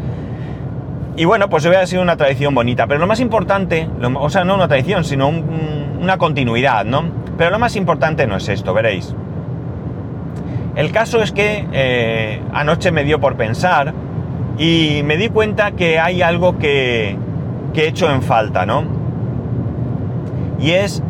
Y 1.15 1.23
bueno, 1.23 1.49
pues 1.49 1.65
hubiera 1.65 1.87
sido 1.87 2.01
una 2.01 2.17
tradición 2.17 2.53
bonita. 2.53 2.87
Pero 2.87 2.99
lo 2.99 3.07
más 3.07 3.21
importante, 3.21 3.87
o 4.19 4.29
sea, 4.29 4.43
no 4.43 4.55
una 4.55 4.67
tradición, 4.67 5.05
sino 5.05 5.29
un 5.29 5.79
una 5.99 6.17
continuidad, 6.17 6.85
¿no? 6.85 7.03
Pero 7.37 7.51
lo 7.51 7.59
más 7.59 7.75
importante 7.75 8.25
no 8.25 8.37
es 8.37 8.47
esto, 8.49 8.73
veréis. 8.73 9.13
El 10.79 10.93
caso 10.93 11.21
es 11.21 11.33
que 11.33 11.67
eh, 11.73 12.41
anoche 12.53 12.93
me 12.93 13.03
dio 13.03 13.19
por 13.19 13.35
pensar 13.35 13.93
y 14.57 15.01
me 15.03 15.17
di 15.17 15.27
cuenta 15.27 15.71
que 15.71 15.99
hay 15.99 16.21
algo 16.21 16.57
que, 16.57 17.17
que 17.73 17.83
he 17.83 17.87
hecho 17.89 18.09
en 18.09 18.21
falta, 18.21 18.65
¿no? 18.65 18.85
Y 20.57 20.71
es 20.71 21.03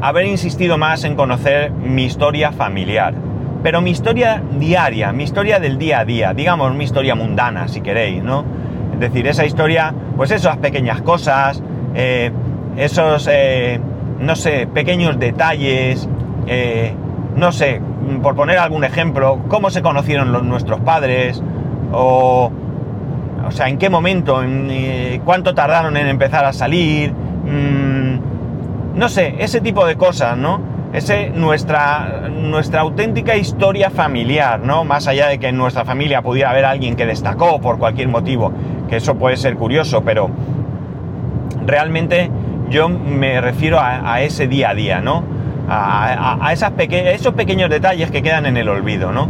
haber 0.00 0.26
insistido 0.26 0.76
más 0.76 1.04
en 1.04 1.14
conocer 1.14 1.70
mi 1.70 2.02
historia 2.02 2.50
familiar. 2.50 3.14
Pero 3.62 3.80
mi 3.80 3.92
historia 3.92 4.42
diaria, 4.58 5.12
mi 5.12 5.22
historia 5.22 5.60
del 5.60 5.78
día 5.78 6.00
a 6.00 6.04
día, 6.04 6.34
digamos 6.34 6.74
mi 6.74 6.82
historia 6.82 7.14
mundana, 7.14 7.68
si 7.68 7.80
queréis, 7.80 8.24
¿no? 8.24 8.44
Es 8.94 8.98
decir, 8.98 9.28
esa 9.28 9.44
historia, 9.44 9.94
pues 10.16 10.32
esas 10.32 10.56
pequeñas 10.56 11.00
cosas, 11.00 11.62
eh, 11.94 12.32
esos, 12.76 13.28
eh, 13.30 13.78
no 14.18 14.34
sé, 14.34 14.66
pequeños 14.66 15.16
detalles, 15.20 16.08
no 17.36 17.52
sé, 17.52 17.80
por 18.20 18.34
poner 18.34 18.58
algún 18.58 18.84
ejemplo, 18.84 19.40
cómo 19.48 19.70
se 19.70 19.82
conocieron 19.82 20.48
nuestros 20.48 20.80
padres, 20.80 21.42
o, 21.92 22.50
o 23.46 23.50
sea, 23.50 23.68
en 23.68 23.78
qué 23.78 23.88
momento, 23.90 24.42
cuánto 25.24 25.54
tardaron 25.54 25.96
en 25.96 26.06
empezar 26.08 26.44
a 26.44 26.52
salir, 26.52 27.12
mm, 27.12 28.98
no 28.98 29.08
sé, 29.08 29.36
ese 29.38 29.60
tipo 29.60 29.86
de 29.86 29.96
cosas, 29.96 30.36
¿no? 30.36 30.60
Ese, 30.92 31.30
nuestra, 31.30 32.28
nuestra 32.30 32.82
auténtica 32.82 33.34
historia 33.36 33.88
familiar, 33.88 34.60
¿no? 34.60 34.84
Más 34.84 35.08
allá 35.08 35.28
de 35.28 35.38
que 35.38 35.48
en 35.48 35.56
nuestra 35.56 35.84
familia 35.84 36.20
pudiera 36.20 36.50
haber 36.50 36.66
alguien 36.66 36.96
que 36.96 37.06
destacó 37.06 37.60
por 37.60 37.78
cualquier 37.78 38.08
motivo, 38.08 38.52
que 38.90 38.96
eso 38.96 39.14
puede 39.14 39.38
ser 39.38 39.56
curioso, 39.56 40.02
pero 40.02 40.30
realmente 41.66 42.30
yo 42.68 42.88
me 42.88 43.40
refiero 43.40 43.78
a, 43.80 44.20
ese 44.22 44.48
día 44.48 44.70
a 44.70 44.74
día, 44.74 45.00
¿no? 45.00 45.22
A, 45.74 46.52
esos 46.52 47.34
pequeños 47.34 47.70
detalles 47.70 48.10
que 48.10 48.22
quedan 48.22 48.46
en 48.46 48.56
el 48.56 48.68
olvido, 48.68 49.10
¿no? 49.12 49.28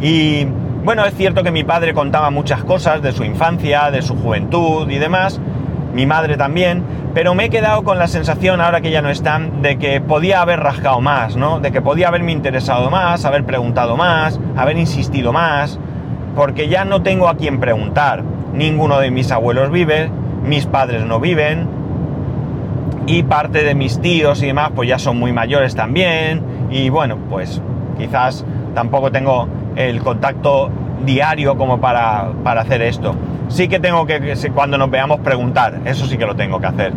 Y 0.00 0.46
bueno, 0.84 1.04
es 1.04 1.14
cierto 1.14 1.42
que 1.42 1.50
mi 1.50 1.64
padre 1.64 1.94
contaba 1.94 2.30
muchas 2.30 2.64
cosas 2.64 3.02
de 3.02 3.12
su 3.12 3.24
infancia, 3.24 3.90
de 3.90 4.02
su 4.02 4.16
juventud 4.16 4.90
y 4.90 4.98
demás, 4.98 5.40
mi 5.94 6.06
madre 6.06 6.36
también, 6.36 6.82
pero 7.14 7.34
me 7.34 7.44
he 7.44 7.50
quedado 7.50 7.84
con 7.84 7.98
la 7.98 8.08
sensación, 8.08 8.60
ahora 8.60 8.80
que 8.80 8.90
ya 8.90 9.00
no 9.00 9.08
están, 9.08 9.62
de 9.62 9.78
que 9.78 10.00
podía 10.00 10.42
haber 10.42 10.60
rascado 10.60 11.00
más, 11.00 11.36
¿no? 11.36 11.60
De 11.60 11.70
que 11.70 11.80
podía 11.80 12.08
haberme 12.08 12.32
interesado 12.32 12.90
más, 12.90 13.24
haber 13.24 13.44
preguntado 13.44 13.96
más, 13.96 14.40
haber 14.56 14.76
insistido 14.76 15.32
más, 15.32 15.78
porque 16.34 16.68
ya 16.68 16.84
no 16.84 17.02
tengo 17.02 17.28
a 17.28 17.36
quien 17.36 17.60
preguntar. 17.60 18.24
Ninguno 18.52 18.98
de 18.98 19.10
mis 19.10 19.30
abuelos 19.30 19.70
vive, 19.70 20.10
mis 20.44 20.66
padres 20.66 21.04
no 21.04 21.20
viven, 21.20 21.68
y 23.06 23.22
parte 23.22 23.64
de 23.64 23.74
mis 23.74 24.00
tíos 24.00 24.42
y 24.42 24.46
demás 24.46 24.70
pues 24.74 24.88
ya 24.88 24.98
son 24.98 25.18
muy 25.18 25.32
mayores 25.32 25.74
también 25.74 26.42
y 26.70 26.88
bueno 26.88 27.18
pues 27.28 27.60
quizás 27.98 28.44
tampoco 28.74 29.10
tengo 29.10 29.48
el 29.76 30.00
contacto 30.00 30.70
diario 31.04 31.56
como 31.56 31.80
para, 31.80 32.30
para 32.42 32.62
hacer 32.62 32.82
esto. 32.82 33.14
Sí 33.48 33.68
que 33.68 33.78
tengo 33.78 34.06
que, 34.06 34.36
cuando 34.54 34.78
nos 34.78 34.90
veamos, 34.90 35.20
preguntar, 35.20 35.80
eso 35.84 36.06
sí 36.06 36.16
que 36.16 36.26
lo 36.26 36.34
tengo 36.34 36.60
que 36.60 36.66
hacer. 36.66 36.92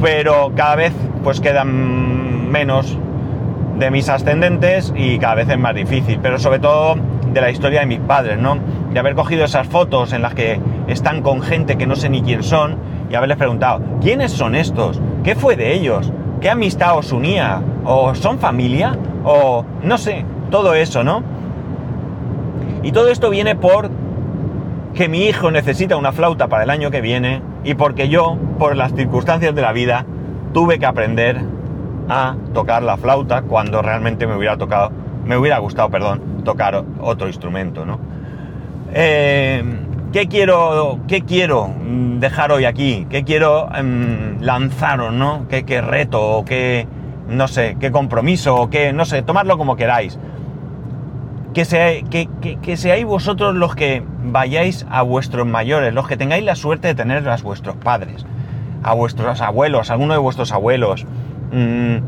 Pero 0.00 0.52
cada 0.54 0.76
vez 0.76 0.92
pues 1.22 1.40
quedan 1.40 2.50
menos 2.50 2.98
de 3.78 3.90
mis 3.90 4.08
ascendentes 4.08 4.92
y 4.96 5.18
cada 5.18 5.36
vez 5.36 5.48
es 5.48 5.58
más 5.58 5.74
difícil, 5.74 6.18
pero 6.22 6.38
sobre 6.38 6.58
todo 6.58 6.96
de 7.32 7.40
la 7.40 7.50
historia 7.50 7.80
de 7.80 7.86
mis 7.86 8.00
padres, 8.00 8.38
¿no? 8.38 8.58
De 8.92 8.98
haber 8.98 9.14
cogido 9.14 9.44
esas 9.44 9.66
fotos 9.66 10.12
en 10.12 10.22
las 10.22 10.34
que 10.34 10.60
están 10.88 11.22
con 11.22 11.40
gente 11.42 11.76
que 11.76 11.86
no 11.86 11.96
sé 11.96 12.10
ni 12.10 12.22
quién 12.22 12.42
son 12.42 12.76
y 13.10 13.14
haberles 13.14 13.38
preguntado, 13.38 13.80
¿quiénes 14.00 14.32
son 14.32 14.54
estos? 14.54 15.00
¿Qué 15.22 15.34
fue 15.34 15.56
de 15.56 15.74
ellos? 15.74 16.10
¿Qué 16.40 16.48
amistad 16.48 16.96
os 16.96 17.12
unía? 17.12 17.60
¿O 17.84 18.14
son 18.14 18.38
familia? 18.38 18.96
¿O 19.24 19.64
no 19.82 19.98
sé? 19.98 20.24
Todo 20.50 20.74
eso, 20.74 21.04
¿no? 21.04 21.22
Y 22.82 22.92
todo 22.92 23.08
esto 23.08 23.28
viene 23.28 23.54
por 23.54 23.90
que 24.94 25.08
mi 25.08 25.26
hijo 25.26 25.50
necesita 25.50 25.96
una 25.96 26.12
flauta 26.12 26.48
para 26.48 26.64
el 26.64 26.70
año 26.70 26.90
que 26.90 27.00
viene 27.00 27.42
y 27.64 27.74
porque 27.74 28.08
yo, 28.08 28.36
por 28.58 28.76
las 28.76 28.94
circunstancias 28.94 29.54
de 29.54 29.62
la 29.62 29.72
vida, 29.72 30.06
tuve 30.52 30.78
que 30.78 30.86
aprender 30.86 31.40
a 32.08 32.36
tocar 32.54 32.82
la 32.82 32.96
flauta 32.96 33.42
cuando 33.42 33.82
realmente 33.82 34.26
me 34.26 34.34
hubiera 34.34 34.56
tocado, 34.56 34.90
me 35.24 35.36
hubiera 35.36 35.58
gustado, 35.58 35.90
perdón, 35.90 36.42
tocar 36.44 36.82
otro 37.00 37.28
instrumento, 37.28 37.84
¿no? 37.84 38.00
Eh, 38.92 39.62
¿Qué 40.12 40.26
quiero, 40.26 40.98
qué 41.06 41.22
quiero 41.22 41.70
dejar 42.18 42.50
hoy 42.50 42.64
aquí? 42.64 43.06
¿Qué 43.08 43.22
quiero 43.22 43.68
em, 43.72 44.40
lanzaros, 44.40 45.12
no? 45.12 45.46
¿Qué, 45.48 45.64
¿Qué, 45.64 45.80
reto? 45.80 46.42
¿Qué, 46.44 46.88
no 47.28 47.46
sé, 47.46 47.76
qué 47.78 47.92
compromiso? 47.92 48.68
¿Qué, 48.70 48.92
no 48.92 49.04
sé, 49.04 49.22
tomadlo 49.22 49.56
como 49.56 49.76
queráis? 49.76 50.18
Que, 51.54 51.64
que, 52.10 52.58
que, 52.60 52.76
seáis 52.76 53.04
vosotros 53.04 53.54
los 53.54 53.76
que 53.76 54.02
vayáis 54.24 54.84
a 54.90 55.02
vuestros 55.02 55.46
mayores, 55.46 55.94
los 55.94 56.08
que 56.08 56.16
tengáis 56.16 56.44
la 56.44 56.56
suerte 56.56 56.88
de 56.88 56.96
tener 56.96 57.28
a 57.28 57.36
vuestros 57.36 57.76
padres, 57.76 58.26
a 58.82 58.94
vuestros 58.94 59.40
abuelos, 59.40 59.90
a 59.90 59.92
alguno 59.92 60.14
de 60.14 60.18
vuestros 60.18 60.50
abuelos. 60.50 61.06
Mm, 61.52 61.98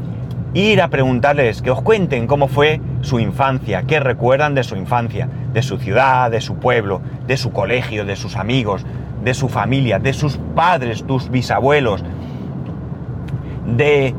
ir 0.55 0.83
a 0.83 0.89
preguntarles, 0.89 1.63
que 1.63 1.71
os 1.71 1.81
cuenten 1.81 2.27
cómo 2.27 2.49
fue 2.49 2.81
su 3.01 3.19
infancia, 3.21 3.85
qué 3.85 4.01
recuerdan 4.01 4.55
de 4.55 4.65
su 4.65 4.77
infancia, 4.77 5.29
de 5.53 5.63
su 5.63 5.79
ciudad, 5.79 6.31
de 6.31 6.41
su 6.41 6.57
pueblo, 6.57 7.01
de 7.27 7.37
su 7.37 7.53
colegio, 7.53 8.05
de 8.05 8.17
sus 8.17 8.37
amigos, 8.37 8.85
de 9.25 9.35
su 9.35 9.49
familia, 9.49 9.99
de 9.99 10.13
sus 10.13 10.39
padres, 10.55 11.05
tus 11.05 11.31
bisabuelos, 11.31 12.05
de 13.67 14.15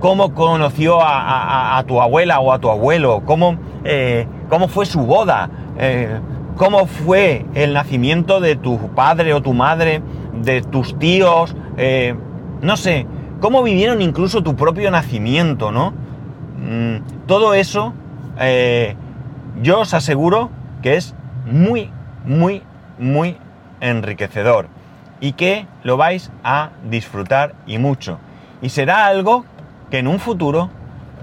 cómo 0.00 0.32
conoció 0.34 0.98
a, 1.02 1.82
tu 1.86 2.00
abuela 2.00 2.40
o 2.40 2.52
a 2.52 2.58
tu 2.58 2.70
abuelo, 2.70 3.22
cómo, 3.24 3.56
eh, 3.84 4.26
cómo 4.48 4.68
fue 4.68 4.86
su 4.86 5.00
boda, 5.00 5.50
eh, 5.78 6.20
cómo 6.56 6.86
fue 6.86 7.44
el 7.54 7.72
nacimiento 7.72 8.40
de 8.40 8.56
tu 8.56 8.78
padre 8.94 9.34
o 9.34 9.42
tu 9.42 9.52
madre, 9.52 10.02
de 10.42 10.62
tus 10.62 10.98
tíos, 10.98 11.54
eh, 11.76 12.14
no 12.62 12.76
sé, 12.76 13.06
cómo 13.40 13.62
vivieron 13.62 14.02
incluso 14.02 14.42
tu 14.42 14.56
propio 14.56 14.90
nacimiento, 14.90 15.72
¿no? 15.72 15.92
Mm, 16.58 17.26
todo 17.26 17.54
eso, 17.54 17.94
eh, 18.38 18.96
yo 19.62 19.80
os 19.80 19.94
aseguro 19.94 20.50
que 20.82 20.96
es 20.96 21.14
muy, 21.46 21.90
muy, 22.24 22.62
muy 22.98 23.36
enriquecedor 23.80 24.68
y 25.20 25.32
que 25.32 25.66
lo 25.82 25.96
vais 25.96 26.30
a 26.44 26.70
disfrutar 26.88 27.54
y 27.66 27.78
mucho. 27.78 28.18
Y 28.62 28.70
será 28.70 29.06
algo 29.06 29.44
que 29.90 29.98
en 29.98 30.08
un 30.08 30.18
futuro 30.18 30.70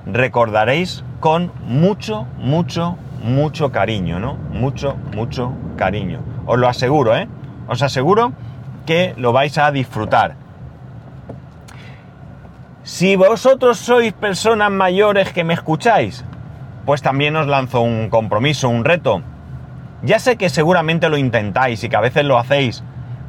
recordaréis 0.05 1.03
con 1.19 1.51
mucho, 1.65 2.27
mucho, 2.37 2.97
mucho 3.23 3.71
cariño, 3.71 4.19
¿no? 4.19 4.35
Mucho, 4.35 4.95
mucho 5.15 5.53
cariño. 5.75 6.19
Os 6.45 6.59
lo 6.59 6.67
aseguro, 6.67 7.15
¿eh? 7.15 7.27
Os 7.67 7.81
aseguro 7.81 8.33
que 8.85 9.13
lo 9.17 9.33
vais 9.33 9.57
a 9.57 9.71
disfrutar. 9.71 10.44
Si 12.85 13.15
vosotros 13.15 13.79
sois 13.79 14.13
personas 14.13 14.69
mayores 14.69 15.33
que 15.33 15.43
me 15.43 15.55
escucháis, 15.55 16.23
pues 16.85 17.01
también 17.01 17.35
os 17.35 17.47
lanzo 17.47 17.81
un 17.81 18.11
compromiso, 18.11 18.69
un 18.69 18.85
reto. 18.85 19.23
Ya 20.03 20.19
sé 20.19 20.37
que 20.37 20.49
seguramente 20.49 21.09
lo 21.09 21.17
intentáis 21.17 21.83
y 21.83 21.89
que 21.89 21.95
a 21.95 21.99
veces 21.99 22.25
lo 22.25 22.37
hacéis, 22.37 22.83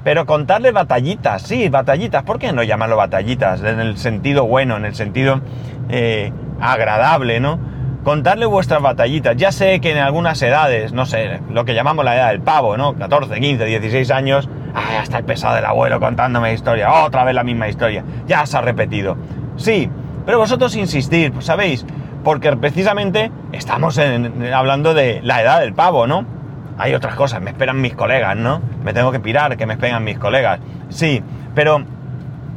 pero 0.05 0.27
contarle 0.27 0.73
batallitas, 0.73 1.41
sí, 1.41 1.71
batallitas, 1.71 2.23
¿por 2.25 2.39
qué 2.39 2.53
no 2.53 2.65
llamarlo 2.65 2.99
batallitas? 2.99 3.63
En 3.63 3.81
el 3.81 3.97
sentido 3.97 4.45
bueno, 4.45 4.77
en 4.77 4.85
el 4.85 4.95
sentido 4.95 5.41
eh, 5.89 6.35
agradable, 6.61 7.41
¿no? 7.41 7.59
Contarle 8.05 8.45
vuestras 8.45 8.83
batallitas. 8.83 9.39
Ya 9.39 9.53
sé 9.53 9.81
que 9.81 9.93
en 9.93 9.99
algunas 9.99 10.41
edades, 10.43 10.93
no 10.93 11.07
sé, 11.07 11.41
lo 11.49 11.65
que 11.65 11.73
llamamos 11.73 12.05
la 12.05 12.15
edad 12.15 12.29
del 12.29 12.43
pavo, 12.43 12.77
¿no? 12.77 12.95
14, 12.95 13.41
15, 13.41 13.65
16 13.65 14.11
años, 14.11 14.51
ah, 14.75 15.01
hasta 15.01 15.17
el 15.17 15.25
pesado 15.25 15.55
del 15.55 15.65
abuelo 15.65 15.99
contándome 15.99 16.53
historia, 16.53 16.93
otra 17.05 17.25
vez 17.25 17.35
la 17.35 17.43
misma 17.43 17.69
historia, 17.69 18.05
ya 18.27 18.45
se 18.45 18.59
ha 18.59 18.61
repetido. 18.61 19.17
Sí, 19.57 19.89
pero 20.25 20.39
vosotros 20.39 20.75
insistir, 20.77 21.33
pues, 21.33 21.47
¿sabéis? 21.47 21.87
Porque 22.25 22.55
precisamente 22.57 23.31
estamos 23.53 23.99
hablando 24.53 24.95
de 24.95 25.21
la 25.23 25.43
edad 25.43 25.61
del 25.61 25.73
pavo, 25.73 26.07
¿no? 26.07 26.27
Hay 26.79 26.95
otras 26.95 27.15
cosas, 27.15 27.41
me 27.41 27.51
esperan 27.51 27.81
mis 27.81 27.95
colegas, 27.95 28.37
¿no? 28.37 28.61
Me 28.85 28.93
tengo 28.93 29.13
que 29.13 29.21
pirar, 29.21 29.57
que 29.57 29.67
me 29.67 29.75
esperan 29.75 30.05
mis 30.05 30.19
colegas. 30.19 30.61
Sí, 30.89 31.23
pero 31.55 31.83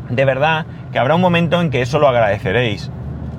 de 0.10 0.26
verdad 0.26 0.66
que 0.92 1.00
habrá 1.00 1.16
un 1.16 1.22
momento 1.22 1.62
en 1.62 1.70
que 1.70 1.82
eso 1.82 2.00
lo 2.00 2.08
agradeceréis. 2.08 2.92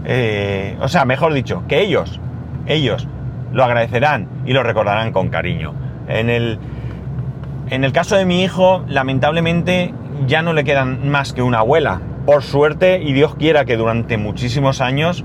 Eh, 0.05 0.77
o 0.81 0.89
sea, 0.89 1.05
mejor 1.05 1.35
dicho, 1.35 1.65
que 1.69 1.81
ellos, 1.81 2.21
ellos 2.67 3.07
lo 3.53 3.65
agradecerán 3.65 4.29
y 4.47 4.53
lo 4.53 4.63
recordarán 4.63 5.13
con 5.13 5.29
cariño. 5.29 5.75
En 6.09 6.31
el, 6.31 6.59
en 7.69 7.85
el 7.85 7.93
caso 7.93 8.17
de 8.17 8.25
mi 8.25 8.43
hijo, 8.43 8.85
lamentablemente 8.89 9.93
ya 10.27 10.43
no 10.43 10.53
le 10.53 10.65
quedan 10.65 11.09
más 11.11 11.33
que 11.33 11.43
una 11.43 11.59
abuela, 11.59 12.01
por 12.27 12.43
suerte 12.43 13.03
y 13.03 13.13
Dios 13.13 13.35
quiera 13.35 13.65
que 13.65 13.77
durante 13.77 14.17
muchísimos 14.17 14.81
años 14.81 15.25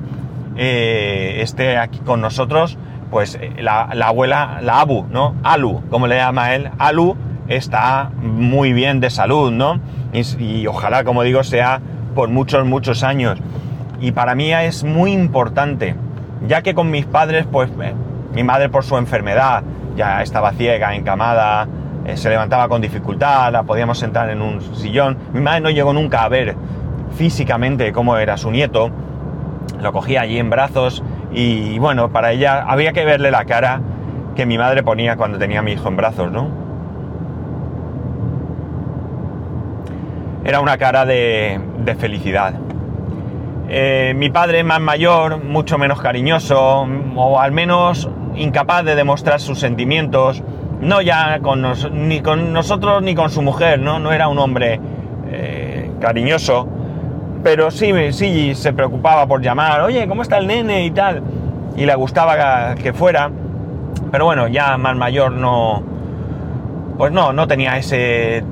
eh, 0.57 1.37
esté 1.41 1.77
aquí 1.77 1.99
con 1.99 2.21
nosotros, 2.21 2.77
pues 3.11 3.37
eh, 3.39 3.53
la, 3.59 3.81
abuela, 3.81 4.59
la 4.61 4.81
Abu, 4.81 5.05
¿no? 5.09 5.35
Alu, 5.43 5.83
como 5.89 6.07
le 6.07 6.17
llama 6.17 6.55
él, 6.55 6.69
Alu 6.77 7.15
está 7.47 8.11
muy 8.21 8.73
bien 8.73 8.99
de 8.99 9.09
salud, 9.09 9.51
¿no? 9.51 9.79
Y, 10.13 10.65
ojalá, 10.67 11.03
como 11.03 11.23
digo, 11.23 11.43
sea 11.43 11.81
por 12.15 12.29
muchos, 12.29 12.65
muchos 12.65 13.03
años. 13.03 13.39
y 13.99 14.11
para 14.11 14.35
mí 14.35 14.53
es 14.53 14.83
muy 14.83 15.11
importante, 15.11 15.95
ya 16.47 16.61
que 16.61 16.73
con 16.73 16.89
mis 16.91 17.05
padres, 17.05 17.45
pues 17.51 17.69
eh, 17.81 17.93
mi 18.33 18.43
madre 18.43 18.69
por 18.69 18.83
su 18.83 18.97
enfermedad 18.97 19.63
ya 19.95 20.21
estaba 20.21 20.51
ciega, 20.51 20.95
encamada, 20.95 21.67
eh, 22.05 22.17
se 22.17 22.29
levantaba 22.29 22.67
con 22.67 22.81
dificultad, 22.81 23.51
la 23.51 23.63
podíamos 23.63 23.97
sentar 23.97 24.29
en 24.29 24.41
un 24.41 24.61
sillón. 24.75 25.17
Mi 25.33 25.41
madre 25.41 25.61
no 25.61 25.69
llegó 25.69 25.91
nunca 25.93 26.23
a 26.23 26.29
ver 26.29 26.55
físicamente 27.11 27.91
cómo 27.91 28.17
era 28.17 28.37
su 28.37 28.51
nieto, 28.51 28.91
lo 29.81 29.91
cogía 29.91 30.21
allí 30.21 30.37
en 30.37 30.49
brazos 30.49 31.03
y 31.31 31.79
bueno, 31.79 32.09
para 32.09 32.31
ella 32.31 32.63
había 32.67 32.93
que 32.93 33.05
verle 33.05 33.31
la 33.31 33.45
cara 33.45 33.81
que 34.35 34.45
mi 34.45 34.57
madre 34.57 34.83
ponía 34.83 35.15
cuando 35.15 35.37
tenía 35.37 35.59
a 35.59 35.61
mi 35.61 35.73
hijo 35.73 35.87
en 35.87 35.97
brazos, 35.97 36.31
¿no? 36.31 36.65
Era 40.43 40.59
una 40.59 40.77
cara 40.77 41.05
de, 41.05 41.59
felicidad. 41.97 42.53
Eh, 43.67 44.13
mi 44.15 44.29
padre 44.29 44.63
más 44.63 44.79
mayor, 44.79 45.43
mucho 45.43 45.79
menos 45.79 45.99
cariñoso, 45.99 46.87
o 47.15 47.39
al 47.39 47.51
menos 47.51 48.07
incapaz 48.35 48.85
de 48.85 48.95
demostrar 48.95 49.39
sus 49.39 49.59
sentimientos, 49.59 50.43
no 50.81 51.01
ya 51.01 51.39
con 51.39 51.65
ni 51.93 52.21
con 52.21 52.53
nosotros 52.53 53.01
ni 53.01 53.15
con 53.15 53.31
su 53.31 53.41
mujer, 53.41 53.79
¿no? 53.79 53.97
No 53.99 54.11
era 54.11 54.27
un 54.27 54.37
hombre 54.37 54.79
eh, 55.31 55.91
cariñoso, 55.99 56.67
pero 57.45 57.69
sí, 57.69 57.93
sí 58.11 58.55
se 58.55 58.73
preocupaba 58.73 59.27
por 59.27 59.39
llamar, 59.39 59.81
oye, 59.81 60.07
¿cómo 60.07 60.23
está 60.23 60.39
el 60.39 60.47
nene 60.47 60.83
y 60.83 60.89
tal? 60.89 61.21
Y 61.77 61.85
le 61.85 61.93
gustaba 61.93 62.73
que 62.73 62.91
fuera, 62.91 63.29
pero 64.11 64.25
bueno, 64.25 64.47
ya 64.47 64.75
más 64.79 64.95
mayor 64.95 65.31
no, 65.31 65.83
pues 66.97 67.11
no, 67.11 67.33
no 67.33 67.47
tenía 67.47 67.77
ese, 67.77 68.43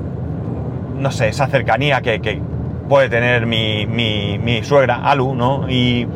no 0.96 1.10
sé, 1.10 1.26
esa 1.26 1.48
cercanía 1.48 2.02
que, 2.02 2.40
puede 2.88 3.08
tener 3.08 3.46
mi, 3.46 3.84
mi, 3.88 4.62
suegra, 4.62 5.00
Alu, 5.02 5.34
¿no? 5.34 5.68
Y, 5.68 6.06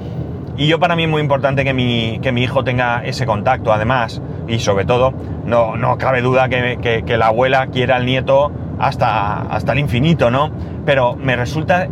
yo 0.56 0.78
para 0.78 0.94
mí 0.94 1.02
es 1.02 1.08
muy 1.08 1.20
importante 1.20 1.64
que 1.64 1.74
mi, 1.74 2.20
que 2.22 2.30
mi 2.30 2.44
hijo 2.44 2.62
tenga 2.62 3.02
ese 3.04 3.26
contacto, 3.26 3.72
además, 3.72 4.22
y 4.46 4.60
sobre 4.60 4.84
todo, 4.84 5.12
no, 5.44 5.76
no 5.76 5.98
cabe 5.98 6.22
duda 6.22 6.48
que, 6.48 7.02
que, 7.04 7.16
la 7.16 7.26
abuela 7.26 7.66
quiera 7.72 7.96
al 7.96 8.06
nieto 8.06 8.52
hasta, 8.78 9.40
hasta 9.50 9.72
el 9.72 9.80
infinito, 9.80 10.30
¿no? 10.30 10.52
Pero 10.86 11.16
me 11.16 11.34
resulta 11.34 11.88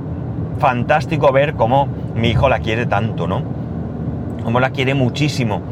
fantástico 0.59 1.33
ver 1.33 1.55
cómo 1.55 1.89
mi 2.15 2.29
hijo 2.29 2.49
la 2.49 2.61
quiere 2.61 2.87
tanto, 2.87 3.27
¿no? 3.27 3.43
Cómo 4.45 4.61
la 4.61 4.71
quiere 4.71 4.95
muchísimo. 4.95 5.63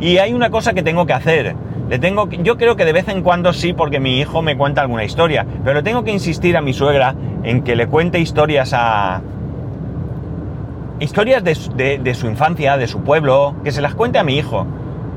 Y 0.00 0.18
hay 0.18 0.32
una 0.34 0.50
cosa 0.50 0.72
que 0.74 0.82
tengo 0.82 1.06
que 1.06 1.12
hacer. 1.12 1.54
Le 1.88 1.98
tengo 1.98 2.28
yo 2.28 2.56
creo 2.56 2.74
que 2.74 2.84
de 2.84 2.92
vez 2.92 3.08
en 3.08 3.22
cuando 3.22 3.52
sí, 3.52 3.72
porque 3.72 4.00
mi 4.00 4.18
hijo 4.18 4.42
me 4.42 4.56
cuenta 4.56 4.80
alguna 4.80 5.04
historia. 5.04 5.46
Pero 5.64 5.82
tengo 5.82 6.02
que 6.02 6.10
insistir 6.10 6.56
a 6.56 6.60
mi 6.60 6.72
suegra 6.72 7.14
en 7.44 7.62
que 7.62 7.76
le 7.76 7.86
cuente 7.86 8.18
historias 8.18 8.72
a. 8.74 9.20
Historias 10.98 11.42
de, 11.44 11.98
de 11.98 12.14
su 12.14 12.26
infancia, 12.26 12.76
de 12.76 12.86
su 12.86 13.00
pueblo, 13.00 13.54
que 13.64 13.72
se 13.72 13.80
las 13.80 13.94
cuente 13.94 14.18
a 14.18 14.24
mi 14.24 14.36
hijo. 14.36 14.66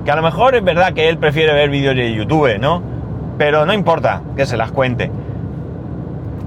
Que 0.03 0.11
a 0.11 0.15
lo 0.15 0.21
mejor 0.21 0.55
es 0.55 0.63
verdad 0.63 0.93
que 0.93 1.09
él 1.09 1.17
prefiere 1.17 1.53
ver 1.53 1.69
vídeos 1.69 1.95
de 1.95 2.13
YouTube, 2.13 2.59
¿no? 2.59 2.81
Pero 3.38 3.65
no 3.65 3.73
importa 3.73 4.21
que 4.35 4.45
se 4.45 4.57
las 4.57 4.71
cuente. 4.71 5.11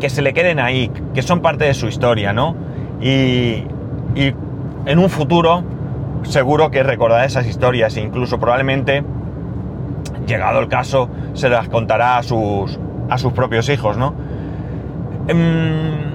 Que 0.00 0.10
se 0.10 0.22
le 0.22 0.32
queden 0.32 0.60
ahí, 0.60 0.90
que 1.12 1.22
son 1.22 1.40
parte 1.40 1.64
de 1.64 1.74
su 1.74 1.88
historia, 1.88 2.32
¿no? 2.32 2.54
Y, 3.00 3.64
en 4.86 4.98
un 4.98 5.10
futuro 5.10 5.62
seguro 6.22 6.70
que 6.70 6.82
recordará 6.82 7.24
esas 7.24 7.46
historias 7.46 7.96
e 7.96 8.00
incluso 8.00 8.40
probablemente, 8.40 9.04
llegado 10.26 10.60
el 10.60 10.68
caso, 10.68 11.08
se 11.34 11.48
las 11.48 11.68
contará 11.68 12.18
a 12.18 12.22
sus, 12.22 12.78
a 13.08 13.18
sus 13.18 13.32
propios 13.32 13.68
hijos, 13.68 13.96
¿no? 13.96 14.14
Em, 15.28 16.08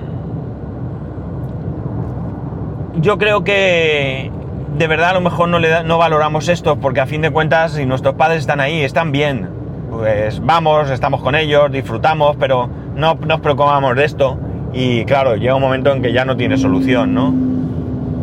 yo 2.99 3.17
creo 3.17 3.43
que 3.43 4.31
de 4.77 4.87
verdad 4.87 5.11
a 5.11 5.13
lo 5.13 5.21
mejor 5.21 5.49
no, 5.49 5.59
le 5.59 5.83
no 5.83 5.97
valoramos 5.97 6.47
esto 6.47 6.77
porque 6.77 6.99
a 6.99 7.05
fin 7.05 7.21
de 7.21 7.31
cuentas 7.31 7.73
si 7.73 7.85
nuestros 7.85 8.15
padres 8.15 8.39
están 8.39 8.59
ahí, 8.59 8.81
están 8.81 9.11
bien, 9.11 9.49
pues 9.91 10.43
vamos, 10.43 10.89
estamos 10.89 11.21
con 11.21 11.35
ellos, 11.35 11.71
disfrutamos, 11.71 12.35
pero 12.39 12.69
no 12.95 13.15
nos 13.15 13.39
preocupamos 13.39 13.95
de 13.95 14.05
esto. 14.05 14.37
Y 14.73 15.05
claro, 15.05 15.35
llega 15.35 15.53
un 15.55 15.61
momento 15.61 15.91
en 15.91 16.01
que 16.01 16.11
ya 16.11 16.25
no 16.25 16.35
tiene 16.35 16.57
solución, 16.57 17.13
¿no? 17.13 17.33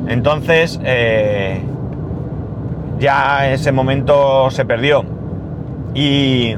Entonces, 0.08 0.80
eh, 0.84 1.60
ya 2.98 3.52
ese 3.52 3.70
momento 3.70 4.50
se 4.50 4.64
perdió. 4.64 5.04
Y, 5.94 6.56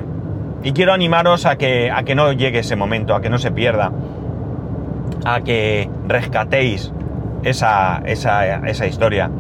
quiero 0.75 0.95
animaros 0.95 1.45
a 1.45 1.57
que, 1.57 1.91
a 1.91 2.03
que 2.05 2.15
no 2.15 2.33
llegue 2.33 2.61
ese 2.61 2.77
momento, 2.77 3.15
a 3.15 3.21
que 3.21 3.29
no 3.29 3.37
se 3.39 3.51
pierda, 3.51 3.93
a 5.25 5.41
que 5.43 5.91
rescatéis 6.09 6.93
esa, 7.43 8.03
esa, 8.07 8.87
historia. 8.87 9.31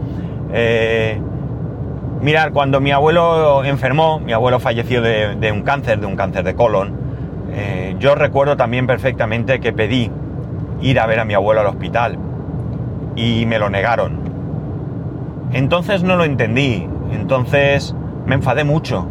Eh, 0.52 1.18
mirar, 2.20 2.52
cuando 2.52 2.80
mi 2.80 2.90
abuelo 2.90 3.64
enfermó, 3.64 4.20
mi 4.20 4.32
abuelo 4.32 4.60
falleció 4.60 5.00
de, 5.00 5.52
un 5.52 5.62
cáncer, 5.62 6.00
de 6.00 6.06
un 6.06 6.16
cáncer 6.16 6.44
de 6.44 6.54
colon, 6.54 6.92
eh, 7.54 7.96
yo 7.98 8.14
recuerdo 8.14 8.56
también 8.56 8.86
perfectamente 8.86 9.60
que 9.60 9.72
pedí 9.72 10.10
ir 10.82 11.00
a 11.00 11.06
ver 11.06 11.20
a 11.20 11.24
mi 11.24 11.34
abuelo 11.34 11.60
al 11.60 11.66
hospital 11.66 12.18
y 13.16 13.46
me 13.46 13.58
lo 13.58 13.70
negaron. 13.70 14.20
Entonces 15.52 16.02
no 16.02 16.16
lo 16.16 16.24
entendí, 16.24 16.86
entonces 17.12 17.94
me 18.26 18.34
enfadé 18.34 18.64
mucho, 18.64 19.06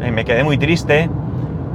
eh, 0.00 0.10
me 0.10 0.24
quedé 0.24 0.44
muy 0.44 0.58
triste, 0.58 1.08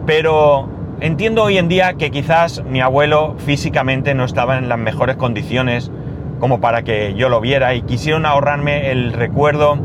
pero 0.05 0.69
entiendo 1.01 1.43
hoy 1.43 1.57
en 1.57 1.67
día 1.67 1.93
que 1.93 2.11
quizás 2.11 2.63
mi 2.63 2.81
abuelo 2.81 3.35
físicamente 3.37 4.13
no 4.15 4.23
estaba 4.23 4.57
en 4.57 4.69
las 4.69 4.79
mejores 4.79 5.15
condiciones 5.17 5.91
como 6.39 6.61
para 6.61 6.83
que 6.83 7.13
yo 7.15 7.29
lo 7.29 7.41
viera 7.41 7.75
y 7.75 7.81
quisieron 7.81 8.25
ahorrarme 8.25 8.91
el 8.91 9.13
recuerdo 9.13 9.77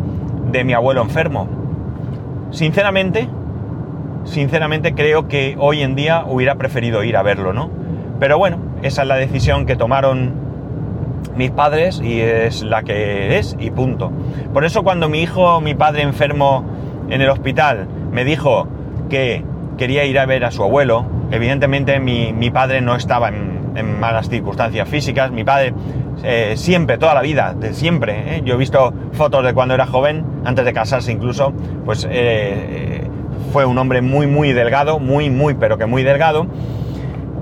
de 0.51 0.65
mi 0.65 0.73
abuelo 0.73 1.03
enfermo. 1.03 1.49
Sinceramente, 2.51 3.29
sinceramente 4.25 4.95
creo 4.95 5.27
que 5.27 5.57
hoy 5.59 5.83
en 5.83 5.97
día 5.97 6.25
hubiera 6.27 6.55
preferido 6.55 7.03
ir 7.03 7.17
a 7.17 7.23
verlo, 7.23 7.53
¿no? 7.53 7.71
Pero 8.21 8.39
bueno, 8.39 8.59
esa 8.85 9.03
es 9.03 9.09
la 9.09 9.17
decisión 9.17 9.65
que 9.65 9.77
tomaron 9.77 10.35
mis 11.37 11.51
padres 11.51 12.03
y 12.05 12.21
es 12.21 12.63
la 12.63 12.83
que 12.83 13.39
es 13.39 13.57
y 13.59 13.71
punto. 13.71 14.13
Por 14.53 14.65
eso 14.65 14.85
cuando 14.85 15.09
mi 15.09 15.23
hijo, 15.23 15.63
mi 15.63 15.75
padre 15.75 16.03
enfermo 16.03 16.65
en 17.09 17.23
el 17.23 17.31
hospital, 17.31 17.89
me 18.13 18.25
dijo 18.25 18.69
que 19.09 19.43
quería 19.79 20.05
ir 20.05 20.19
a 20.19 20.27
ver 20.27 20.45
a 20.45 20.51
su 20.51 20.63
abuelo, 20.63 21.07
evidentemente 21.31 21.99
mi, 21.99 22.51
padre 22.51 22.83
no 22.83 22.95
estaba 22.95 23.29
en, 23.29 23.55
malas 23.99 24.29
circunstancias 24.29 24.87
físicas, 24.87 25.33
mi 25.33 25.45
padre 25.45 25.73
eh, 26.23 26.53
siempre, 26.57 26.99
toda 26.99 27.15
la 27.15 27.23
vida, 27.23 27.55
de 27.55 27.73
siempre, 27.73 28.37
¿eh? 28.37 28.43
yo 28.45 28.55
he 28.55 28.57
visto 28.59 28.93
fotos 29.13 29.45
de 29.45 29.55
cuando 29.55 29.75
era 29.75 29.87
joven, 29.87 30.25
antes 30.45 30.65
de 30.65 30.73
casarse 30.75 31.11
incluso, 31.11 31.53
pues 31.85 32.07
eh, 32.09 33.09
fue 33.53 33.65
un 33.65 33.79
hombre 33.79 34.03
muy, 34.03 34.27
muy 34.27 34.53
delgado, 34.53 35.01
muy, 35.01 35.31
muy, 35.31 35.55
pero 35.55 35.77
que 35.77 35.87
muy 35.87 36.05
delgado, 36.05 36.47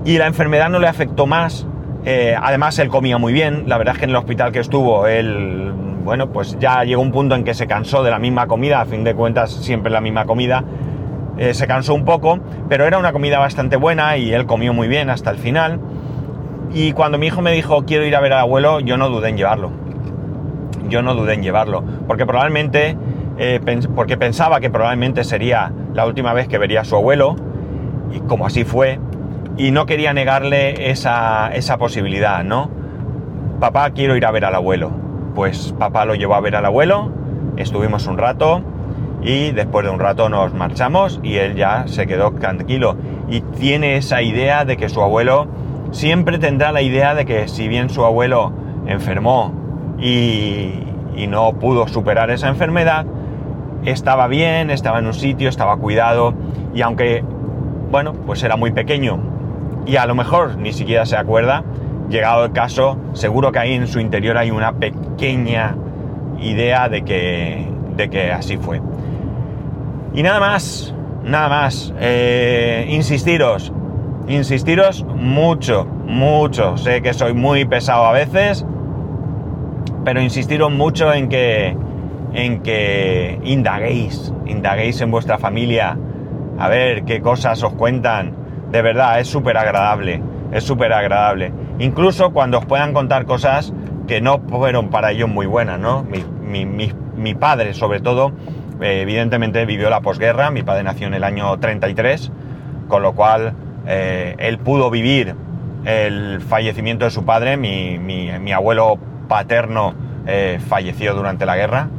y 0.05 0.17
la 0.17 0.27
enfermedad 0.27 0.69
no 0.69 0.79
le 0.79 0.87
afectó 0.87 1.25
más. 1.27 1.65
Eh, 2.05 2.35
además, 2.39 2.77
él 2.79 2.89
comía 2.89 3.17
muy 3.17 3.33
bien. 3.33 3.63
La 3.67 3.77
verdad 3.77 3.95
es 3.95 3.99
que 3.99 4.05
en 4.05 4.11
el 4.11 4.15
hospital 4.17 4.51
que 4.51 4.59
estuvo, 4.59 5.07
él, 5.07 5.71
bueno, 6.03 6.29
pues 6.31 6.57
ya 6.59 6.83
llegó 6.83 7.01
un 7.01 7.11
punto 7.11 7.35
en 7.35 7.43
que 7.43 7.53
se 7.53 7.67
cansó 7.67 8.03
de 8.03 8.11
la 8.11 8.19
misma 8.19 8.47
comida, 8.47 8.81
a 8.81 8.85
fin 8.85 9.03
de 9.03 9.15
cuentas, 9.15 9.51
siempre 9.51 9.91
la 9.91 10.01
misma 10.01 10.25
comida. 10.25 10.63
Eh, 11.37 11.53
se 11.53 11.65
cansó 11.65 11.95
un 11.95 12.05
poco, 12.05 12.39
pero 12.69 12.85
era 12.85 12.99
una 12.99 13.11
comida 13.11 13.39
bastante 13.39 13.75
buena 13.75 14.17
y 14.17 14.33
él 14.33 14.45
comió 14.45 14.73
muy 14.73 14.87
bien 14.87 15.09
hasta 15.09 15.31
el 15.31 15.37
final. 15.37 15.79
Y 16.73 16.91
cuando 16.93 17.17
mi 17.17 17.27
hijo 17.27 17.41
me 17.41 17.51
dijo 17.51 17.85
quiero 17.85 18.05
ir 18.05 18.15
a 18.15 18.19
ver 18.19 18.33
al 18.33 18.39
abuelo, 18.39 18.79
yo 18.79 18.97
no 18.97 19.09
dudé 19.09 19.29
en 19.29 19.37
llevarlo. 19.37 19.71
Yo 20.89 21.01
no 21.01 21.15
dudé 21.15 21.33
en 21.33 21.43
llevarlo, 21.43 21.83
porque 22.07 22.25
probablemente, 22.25 22.97
eh, 23.37 23.59
porque 23.95 24.17
pensaba 24.17 24.59
que 24.59 24.69
probablemente 24.69 25.23
sería 25.23 25.71
la 25.93 26.05
última 26.05 26.33
vez 26.33 26.47
que 26.47 26.57
vería 26.57 26.81
a 26.81 26.83
su 26.83 26.95
abuelo, 26.95 27.35
y 28.11 28.19
como 28.19 28.45
así 28.45 28.63
fue, 28.63 28.99
y 29.57 29.71
no 29.71 29.85
quería 29.85 30.13
negarle 30.13 30.89
esa, 30.89 31.51
posibilidad, 31.77 32.43
¿no? 32.43 32.69
Papá, 33.59 33.91
quiero 33.91 34.15
ir 34.15 34.25
a 34.25 34.31
ver 34.31 34.45
al 34.45 34.55
abuelo. 34.55 34.91
Pues 35.35 35.73
papá 35.77 36.05
lo 36.05 36.15
llevó 36.15 36.35
a 36.35 36.41
ver 36.41 36.55
al 36.55 36.65
abuelo, 36.65 37.11
estuvimos 37.57 38.07
un 38.07 38.17
rato 38.17 38.61
y 39.21 39.51
después 39.51 39.85
de 39.85 39.91
un 39.91 39.99
rato 39.99 40.29
nos 40.29 40.53
marchamos 40.53 41.19
y 41.23 41.35
él 41.35 41.55
ya 41.55 41.87
se 41.87 42.07
quedó 42.07 42.31
tranquilo. 42.31 42.97
Y 43.29 43.41
tiene 43.41 43.95
esa 43.97 44.21
idea 44.21 44.65
de 44.65 44.77
que 44.77 44.89
su 44.89 45.01
abuelo 45.01 45.47
siempre 45.91 46.39
tendrá 46.39 46.71
la 46.71 46.81
idea 46.81 47.15
de 47.15 47.25
que 47.25 47.47
si 47.47 47.67
bien 47.67 47.89
su 47.89 48.03
abuelo 48.03 48.51
enfermó 48.85 49.53
y, 49.99 50.83
y 51.15 51.27
no 51.27 51.53
pudo 51.53 51.87
superar 51.87 52.31
esa 52.31 52.49
enfermedad, 52.49 53.05
estaba 53.85 54.27
bien, 54.27 54.69
estaba 54.69 54.99
en 54.99 55.07
un 55.07 55.13
sitio, 55.13 55.49
estaba 55.49 55.77
cuidado 55.77 56.33
y 56.73 56.81
aunque, 56.81 57.23
bueno, 57.91 58.13
pues 58.13 58.43
era 58.43 58.55
muy 58.55 58.71
pequeño 58.71 59.32
y 59.85 59.95
a 59.97 60.05
lo 60.05 60.15
mejor 60.15 60.57
ni 60.57 60.73
siquiera 60.73 61.05
se 61.05 61.17
acuerda, 61.17 61.63
llegado 62.09 62.45
el 62.45 62.51
caso, 62.51 62.97
seguro 63.13 63.51
que 63.51 63.59
ahí 63.59 63.73
en 63.73 63.87
su 63.87 63.99
interior 63.99 64.37
hay 64.37 64.51
una 64.51 64.73
pequeña 64.73 65.75
idea 66.39 66.89
de 66.89 67.03
que, 67.03 67.67
de 67.95 68.09
que 68.09 68.31
así 68.31 68.57
fue. 68.57 68.81
Y 70.13 70.23
nada 70.23 70.39
más, 70.39 70.93
nada 71.23 71.49
más, 71.49 71.93
eh, 71.99 72.85
insistiros, 72.89 73.73
insistiros 74.27 75.03
mucho, 75.03 75.85
mucho, 75.85 76.77
sé 76.77 77.01
que 77.01 77.13
soy 77.13 77.33
muy 77.33 77.65
pesado 77.65 78.05
a 78.05 78.11
veces, 78.11 78.65
pero 80.03 80.21
insistiros 80.21 80.71
mucho 80.71 81.13
en 81.13 81.29
que, 81.29 81.75
en 82.33 82.61
que 82.61 83.39
indaguéis, 83.43 84.33
indaguéis 84.45 85.01
en 85.01 85.11
vuestra 85.11 85.37
familia, 85.37 85.97
a 86.59 86.67
ver 86.67 87.03
qué 87.05 87.21
cosas 87.21 87.63
os 87.63 87.73
cuentan. 87.73 88.42
De 88.73 88.81
verdad, 88.81 89.19
es 89.19 89.27
súper 89.27 89.55
agradable, 89.55 90.19
es 90.51 90.63
súper 90.63 90.93
agradable. 90.93 91.53
Incluso 91.77 92.31
cuando 92.31 92.57
os 92.57 92.65
puedan 92.65 92.91
contar 92.91 93.25
cosas 93.25 93.71
que 94.07 94.19
no 94.19 94.39
fueron 94.49 94.89
para 94.89 95.11
ellos 95.11 95.29
muy 95.29 95.45
buenas, 95.45 95.79
¿no? 95.79 96.03
Mi, 96.03 97.35
padre, 97.35 97.75
sobre 97.75 97.99
todo, 97.99 98.31
eh, 98.81 99.01
evidentemente 99.03 99.63
vivió 99.67 99.91
la 99.91 100.01
posguerra, 100.01 100.49
mi 100.49 100.63
padre 100.63 100.81
nació 100.81 101.05
en 101.05 101.13
el 101.13 101.23
año 101.23 101.55
33, 101.59 102.31
con 102.87 103.03
lo 103.03 103.13
cual 103.13 103.53
eh, 103.85 104.33
él 104.39 104.57
pudo 104.57 104.89
vivir 104.89 105.35
el 105.85 106.41
fallecimiento 106.41 107.05
de 107.05 107.11
su 107.11 107.23
padre, 107.25 107.57
mi, 107.57 108.51
abuelo 108.51 108.97
paterno 109.27 109.93
eh, 110.25 110.59
falleció 110.67 111.13
durante 111.13 111.45
la 111.45 111.55
guerra. 111.55 111.89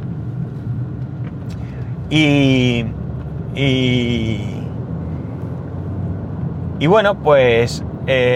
Y, 2.10 2.84
y, 3.54 4.63
y 6.78 6.86
bueno, 6.86 7.16
pues, 7.16 7.84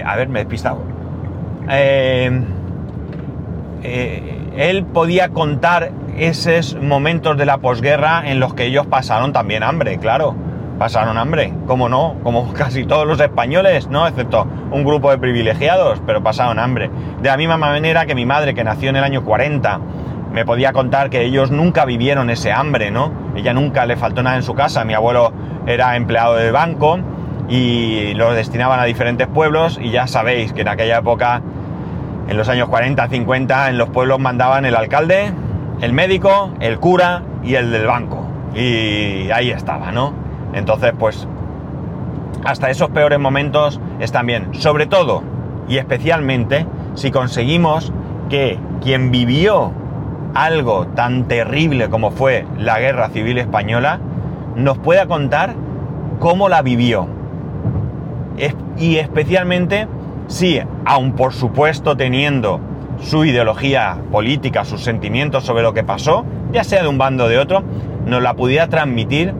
a 0.04 0.16
ver, 0.16 0.28
me 0.28 0.40
he 0.40 0.44
despistado. 0.44 0.78
Eh, 1.70 2.30
él 4.56 4.84
podía 4.84 5.28
contar 5.28 5.92
esos 6.16 6.74
momentos 6.80 7.36
de 7.36 7.46
la 7.46 7.58
posguerra 7.58 8.22
en 8.26 8.40
los 8.40 8.54
que 8.54 8.64
ellos 8.64 8.86
pasaron 8.86 9.32
también 9.32 9.62
hambre, 9.62 9.98
claro. 9.98 10.34
Pasaron 10.78 11.18
hambre, 11.18 11.52
como 11.66 11.88
no, 11.88 12.16
como 12.22 12.52
casi 12.54 12.84
todos 12.84 13.06
los 13.06 13.20
españoles, 13.20 13.88
¿no? 13.88 14.06
Excepto 14.06 14.46
un 14.70 14.84
grupo 14.84 15.10
de 15.10 15.18
privilegiados, 15.18 16.00
pero 16.06 16.22
pasaron 16.22 16.58
hambre. 16.58 16.90
De 17.20 17.28
la 17.28 17.36
misma 17.36 17.56
manera 17.56 18.06
que 18.06 18.14
mi 18.14 18.26
madre, 18.26 18.54
que 18.54 18.64
nació 18.64 18.90
en 18.90 18.96
el 18.96 19.04
año 19.04 19.24
40, 19.24 19.80
me 20.32 20.44
podía 20.44 20.72
contar 20.72 21.10
que 21.10 21.24
ellos 21.24 21.50
nunca 21.50 21.84
vivieron 21.84 22.30
ese 22.30 22.52
hambre, 22.52 22.90
¿no? 22.90 23.12
Ella 23.34 23.54
nunca 23.54 23.86
le 23.86 23.96
faltó 23.96 24.22
nada 24.22 24.36
en 24.36 24.42
su 24.42 24.54
casa. 24.54 24.84
Mi 24.84 24.94
abuelo 24.94 25.32
era 25.66 25.96
empleado 25.96 26.36
de 26.36 26.50
banco 26.50 26.98
y 27.48 28.14
lo 28.14 28.32
destinaban 28.32 28.80
a 28.80 28.84
diferentes 28.84 29.26
pueblos 29.26 29.78
y 29.82 29.90
ya 29.90 30.06
sabéis 30.06 30.52
que 30.52 30.62
en 30.62 30.68
aquella 30.68 30.98
época 30.98 31.42
en 32.28 32.36
los 32.36 32.48
años 32.48 32.68
40, 32.68 33.08
50, 33.08 33.70
en 33.70 33.78
los 33.78 33.88
pueblos 33.88 34.18
mandaban 34.18 34.66
el 34.66 34.76
alcalde, 34.76 35.32
el 35.80 35.92
médico, 35.92 36.50
el 36.60 36.78
cura 36.78 37.22
y 37.42 37.54
el 37.54 37.70
del 37.70 37.86
banco. 37.86 38.26
Y 38.54 39.30
ahí 39.30 39.50
estaba, 39.50 39.92
¿no? 39.92 40.12
Entonces, 40.52 40.92
pues, 40.98 41.26
hasta 42.44 42.68
esos 42.68 42.90
peores 42.90 43.18
momentos 43.18 43.80
están 43.98 44.26
bien. 44.26 44.54
Sobre 44.54 44.86
todo 44.86 45.22
y 45.68 45.78
especialmente 45.78 46.66
si 46.94 47.10
conseguimos 47.10 47.92
que 48.28 48.58
quien 48.82 49.10
vivió 49.10 49.72
algo 50.34 50.86
tan 50.88 51.24
terrible 51.28 51.88
como 51.88 52.10
fue 52.10 52.46
la 52.58 52.78
guerra 52.78 53.08
civil 53.10 53.38
española, 53.38 54.00
nos 54.56 54.78
pueda 54.78 55.06
contar 55.06 55.54
cómo 56.18 56.48
la 56.48 56.62
vivió. 56.62 57.08
Y 58.78 58.96
especialmente 58.96 59.88
Sí, 60.28 60.60
aun 60.84 61.12
por 61.12 61.32
supuesto 61.32 61.96
teniendo 61.96 62.60
su 63.00 63.24
ideología 63.24 63.96
política, 64.12 64.66
sus 64.66 64.82
sentimientos 64.82 65.44
sobre 65.44 65.62
lo 65.62 65.72
que 65.72 65.84
pasó, 65.84 66.26
ya 66.52 66.64
sea 66.64 66.82
de 66.82 66.88
un 66.88 66.98
bando 66.98 67.24
o 67.24 67.28
de 67.28 67.38
otro, 67.38 67.62
nos 68.04 68.22
la 68.22 68.34
pudiera 68.34 68.68
transmitir 68.68 69.32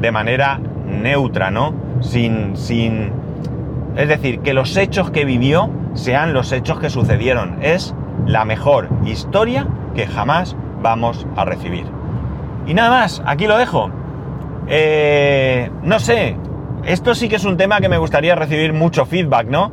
de 0.00 0.10
manera 0.10 0.58
neutra, 0.86 1.50
¿no? 1.50 1.74
Sin, 2.00 2.56
sin... 2.56 3.12
Es 3.96 4.08
decir, 4.08 4.40
que 4.40 4.54
los 4.54 4.74
hechos 4.78 5.10
que 5.10 5.26
vivió 5.26 5.68
sean 5.92 6.32
los 6.32 6.52
hechos 6.52 6.80
que 6.80 6.88
sucedieron. 6.88 7.58
Es 7.60 7.94
la 8.26 8.46
mejor 8.46 8.88
historia 9.04 9.66
que 9.94 10.06
jamás 10.06 10.56
vamos 10.80 11.26
a 11.36 11.44
recibir. 11.44 11.84
Y 12.66 12.72
nada 12.72 12.88
más, 12.88 13.22
aquí 13.26 13.46
lo 13.46 13.58
dejo. 13.58 13.90
Eh, 14.68 15.70
no 15.82 15.98
sé, 15.98 16.36
esto 16.84 17.14
sí 17.14 17.28
que 17.28 17.36
es 17.36 17.44
un 17.44 17.56
tema 17.56 17.80
que 17.80 17.88
me 17.88 17.98
gustaría 17.98 18.34
recibir 18.34 18.72
mucho 18.72 19.06
feedback, 19.06 19.46
¿no? 19.46 19.72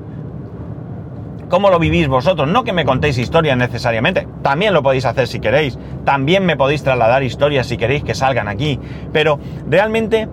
cómo 1.50 1.70
lo 1.70 1.80
vivís 1.80 2.08
vosotros. 2.08 2.48
No 2.48 2.64
que 2.64 2.74
me 2.74 2.86
contéis 2.86 3.18
historias 3.18 3.58
necesariamente, 3.58 4.28
también 4.42 4.74
lo 4.74 4.84
podéis 4.84 5.06
hacer 5.06 5.28
si 5.28 5.40
queréis, 5.40 5.78
también 6.04 6.46
me 6.46 6.58
podéis 6.58 6.84
trasladar 6.84 7.24
historias 7.24 7.68
si 7.68 7.78
queréis 7.78 8.04
que 8.04 8.16
salgan 8.16 8.48
aquí, 8.48 8.80
pero 9.14 9.40
realmente 9.70 10.28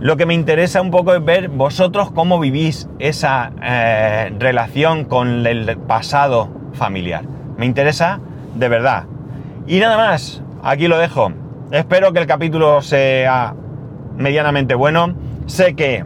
lo 0.00 0.16
que 0.16 0.26
me 0.26 0.34
interesa 0.34 0.80
un 0.80 0.90
poco 0.90 1.14
es 1.14 1.24
ver 1.24 1.48
vosotros 1.48 2.10
cómo 2.10 2.38
vivís 2.38 2.88
esa 2.98 3.52
eh, 3.62 4.32
relación 4.38 5.04
con 5.04 5.46
el 5.46 5.78
pasado 5.78 6.50
familiar. 6.74 7.24
Me 7.56 7.66
interesa 7.66 8.20
de 8.54 8.68
verdad. 8.68 9.04
Y 9.66 9.78
nada 9.78 9.96
más, 9.96 10.42
aquí 10.62 10.88
lo 10.88 10.98
dejo. 10.98 11.32
Espero 11.70 12.12
que 12.12 12.18
el 12.18 12.26
capítulo 12.26 12.82
sea 12.82 13.54
medianamente 14.16 14.74
bueno. 14.74 15.14
Sé 15.46 15.74
que 15.74 16.04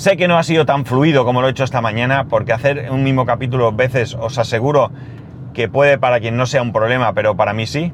Sé 0.00 0.16
que 0.16 0.28
no 0.28 0.38
ha 0.38 0.42
sido 0.42 0.64
tan 0.64 0.86
fluido 0.86 1.26
como 1.26 1.42
lo 1.42 1.48
he 1.48 1.50
hecho 1.50 1.64
esta 1.64 1.82
mañana, 1.82 2.24
porque 2.24 2.54
hacer 2.54 2.90
un 2.90 3.02
mismo 3.04 3.26
capítulo 3.26 3.70
veces 3.72 4.14
os 4.14 4.38
aseguro 4.38 4.90
que 5.52 5.68
puede 5.68 5.98
para 5.98 6.20
quien 6.20 6.38
no 6.38 6.46
sea 6.46 6.62
un 6.62 6.72
problema, 6.72 7.12
pero 7.12 7.36
para 7.36 7.52
mí 7.52 7.66
sí. 7.66 7.92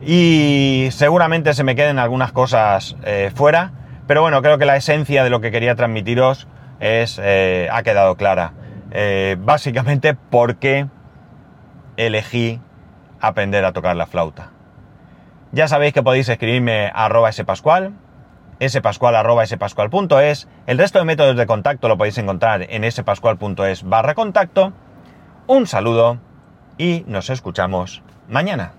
Y 0.00 0.88
seguramente 0.90 1.54
se 1.54 1.62
me 1.62 1.76
queden 1.76 2.00
algunas 2.00 2.32
cosas 2.32 2.96
eh, 3.04 3.30
fuera, 3.32 3.70
pero 4.08 4.22
bueno, 4.22 4.42
creo 4.42 4.58
que 4.58 4.64
la 4.64 4.74
esencia 4.76 5.22
de 5.22 5.30
lo 5.30 5.40
que 5.40 5.52
quería 5.52 5.76
transmitiros 5.76 6.48
es, 6.80 7.20
eh, 7.22 7.68
ha 7.70 7.84
quedado 7.84 8.16
clara. 8.16 8.54
Eh, 8.90 9.36
básicamente 9.38 10.14
porque 10.14 10.88
elegí 11.96 12.60
aprender 13.20 13.64
a 13.64 13.72
tocar 13.72 13.94
la 13.94 14.06
flauta. 14.06 14.50
Ya 15.52 15.68
sabéis 15.68 15.92
que 15.92 16.02
podéis 16.02 16.28
escribirme 16.28 16.86
a 16.92 17.04
arroba 17.04 17.30
spascual.es. 18.68 20.48
El 20.66 20.78
resto 20.78 20.98
de 20.98 21.04
métodos 21.04 21.36
de 21.36 21.46
contacto 21.46 21.88
lo 21.88 21.98
podéis 21.98 22.18
encontrar 22.18 22.66
en 22.68 22.90
spascual.es 22.90 23.82
barra 23.82 24.14
contacto. 24.14 24.72
Un 25.46 25.66
saludo 25.66 26.18
y 26.78 27.04
nos 27.06 27.30
escuchamos 27.30 28.02
mañana. 28.28 28.72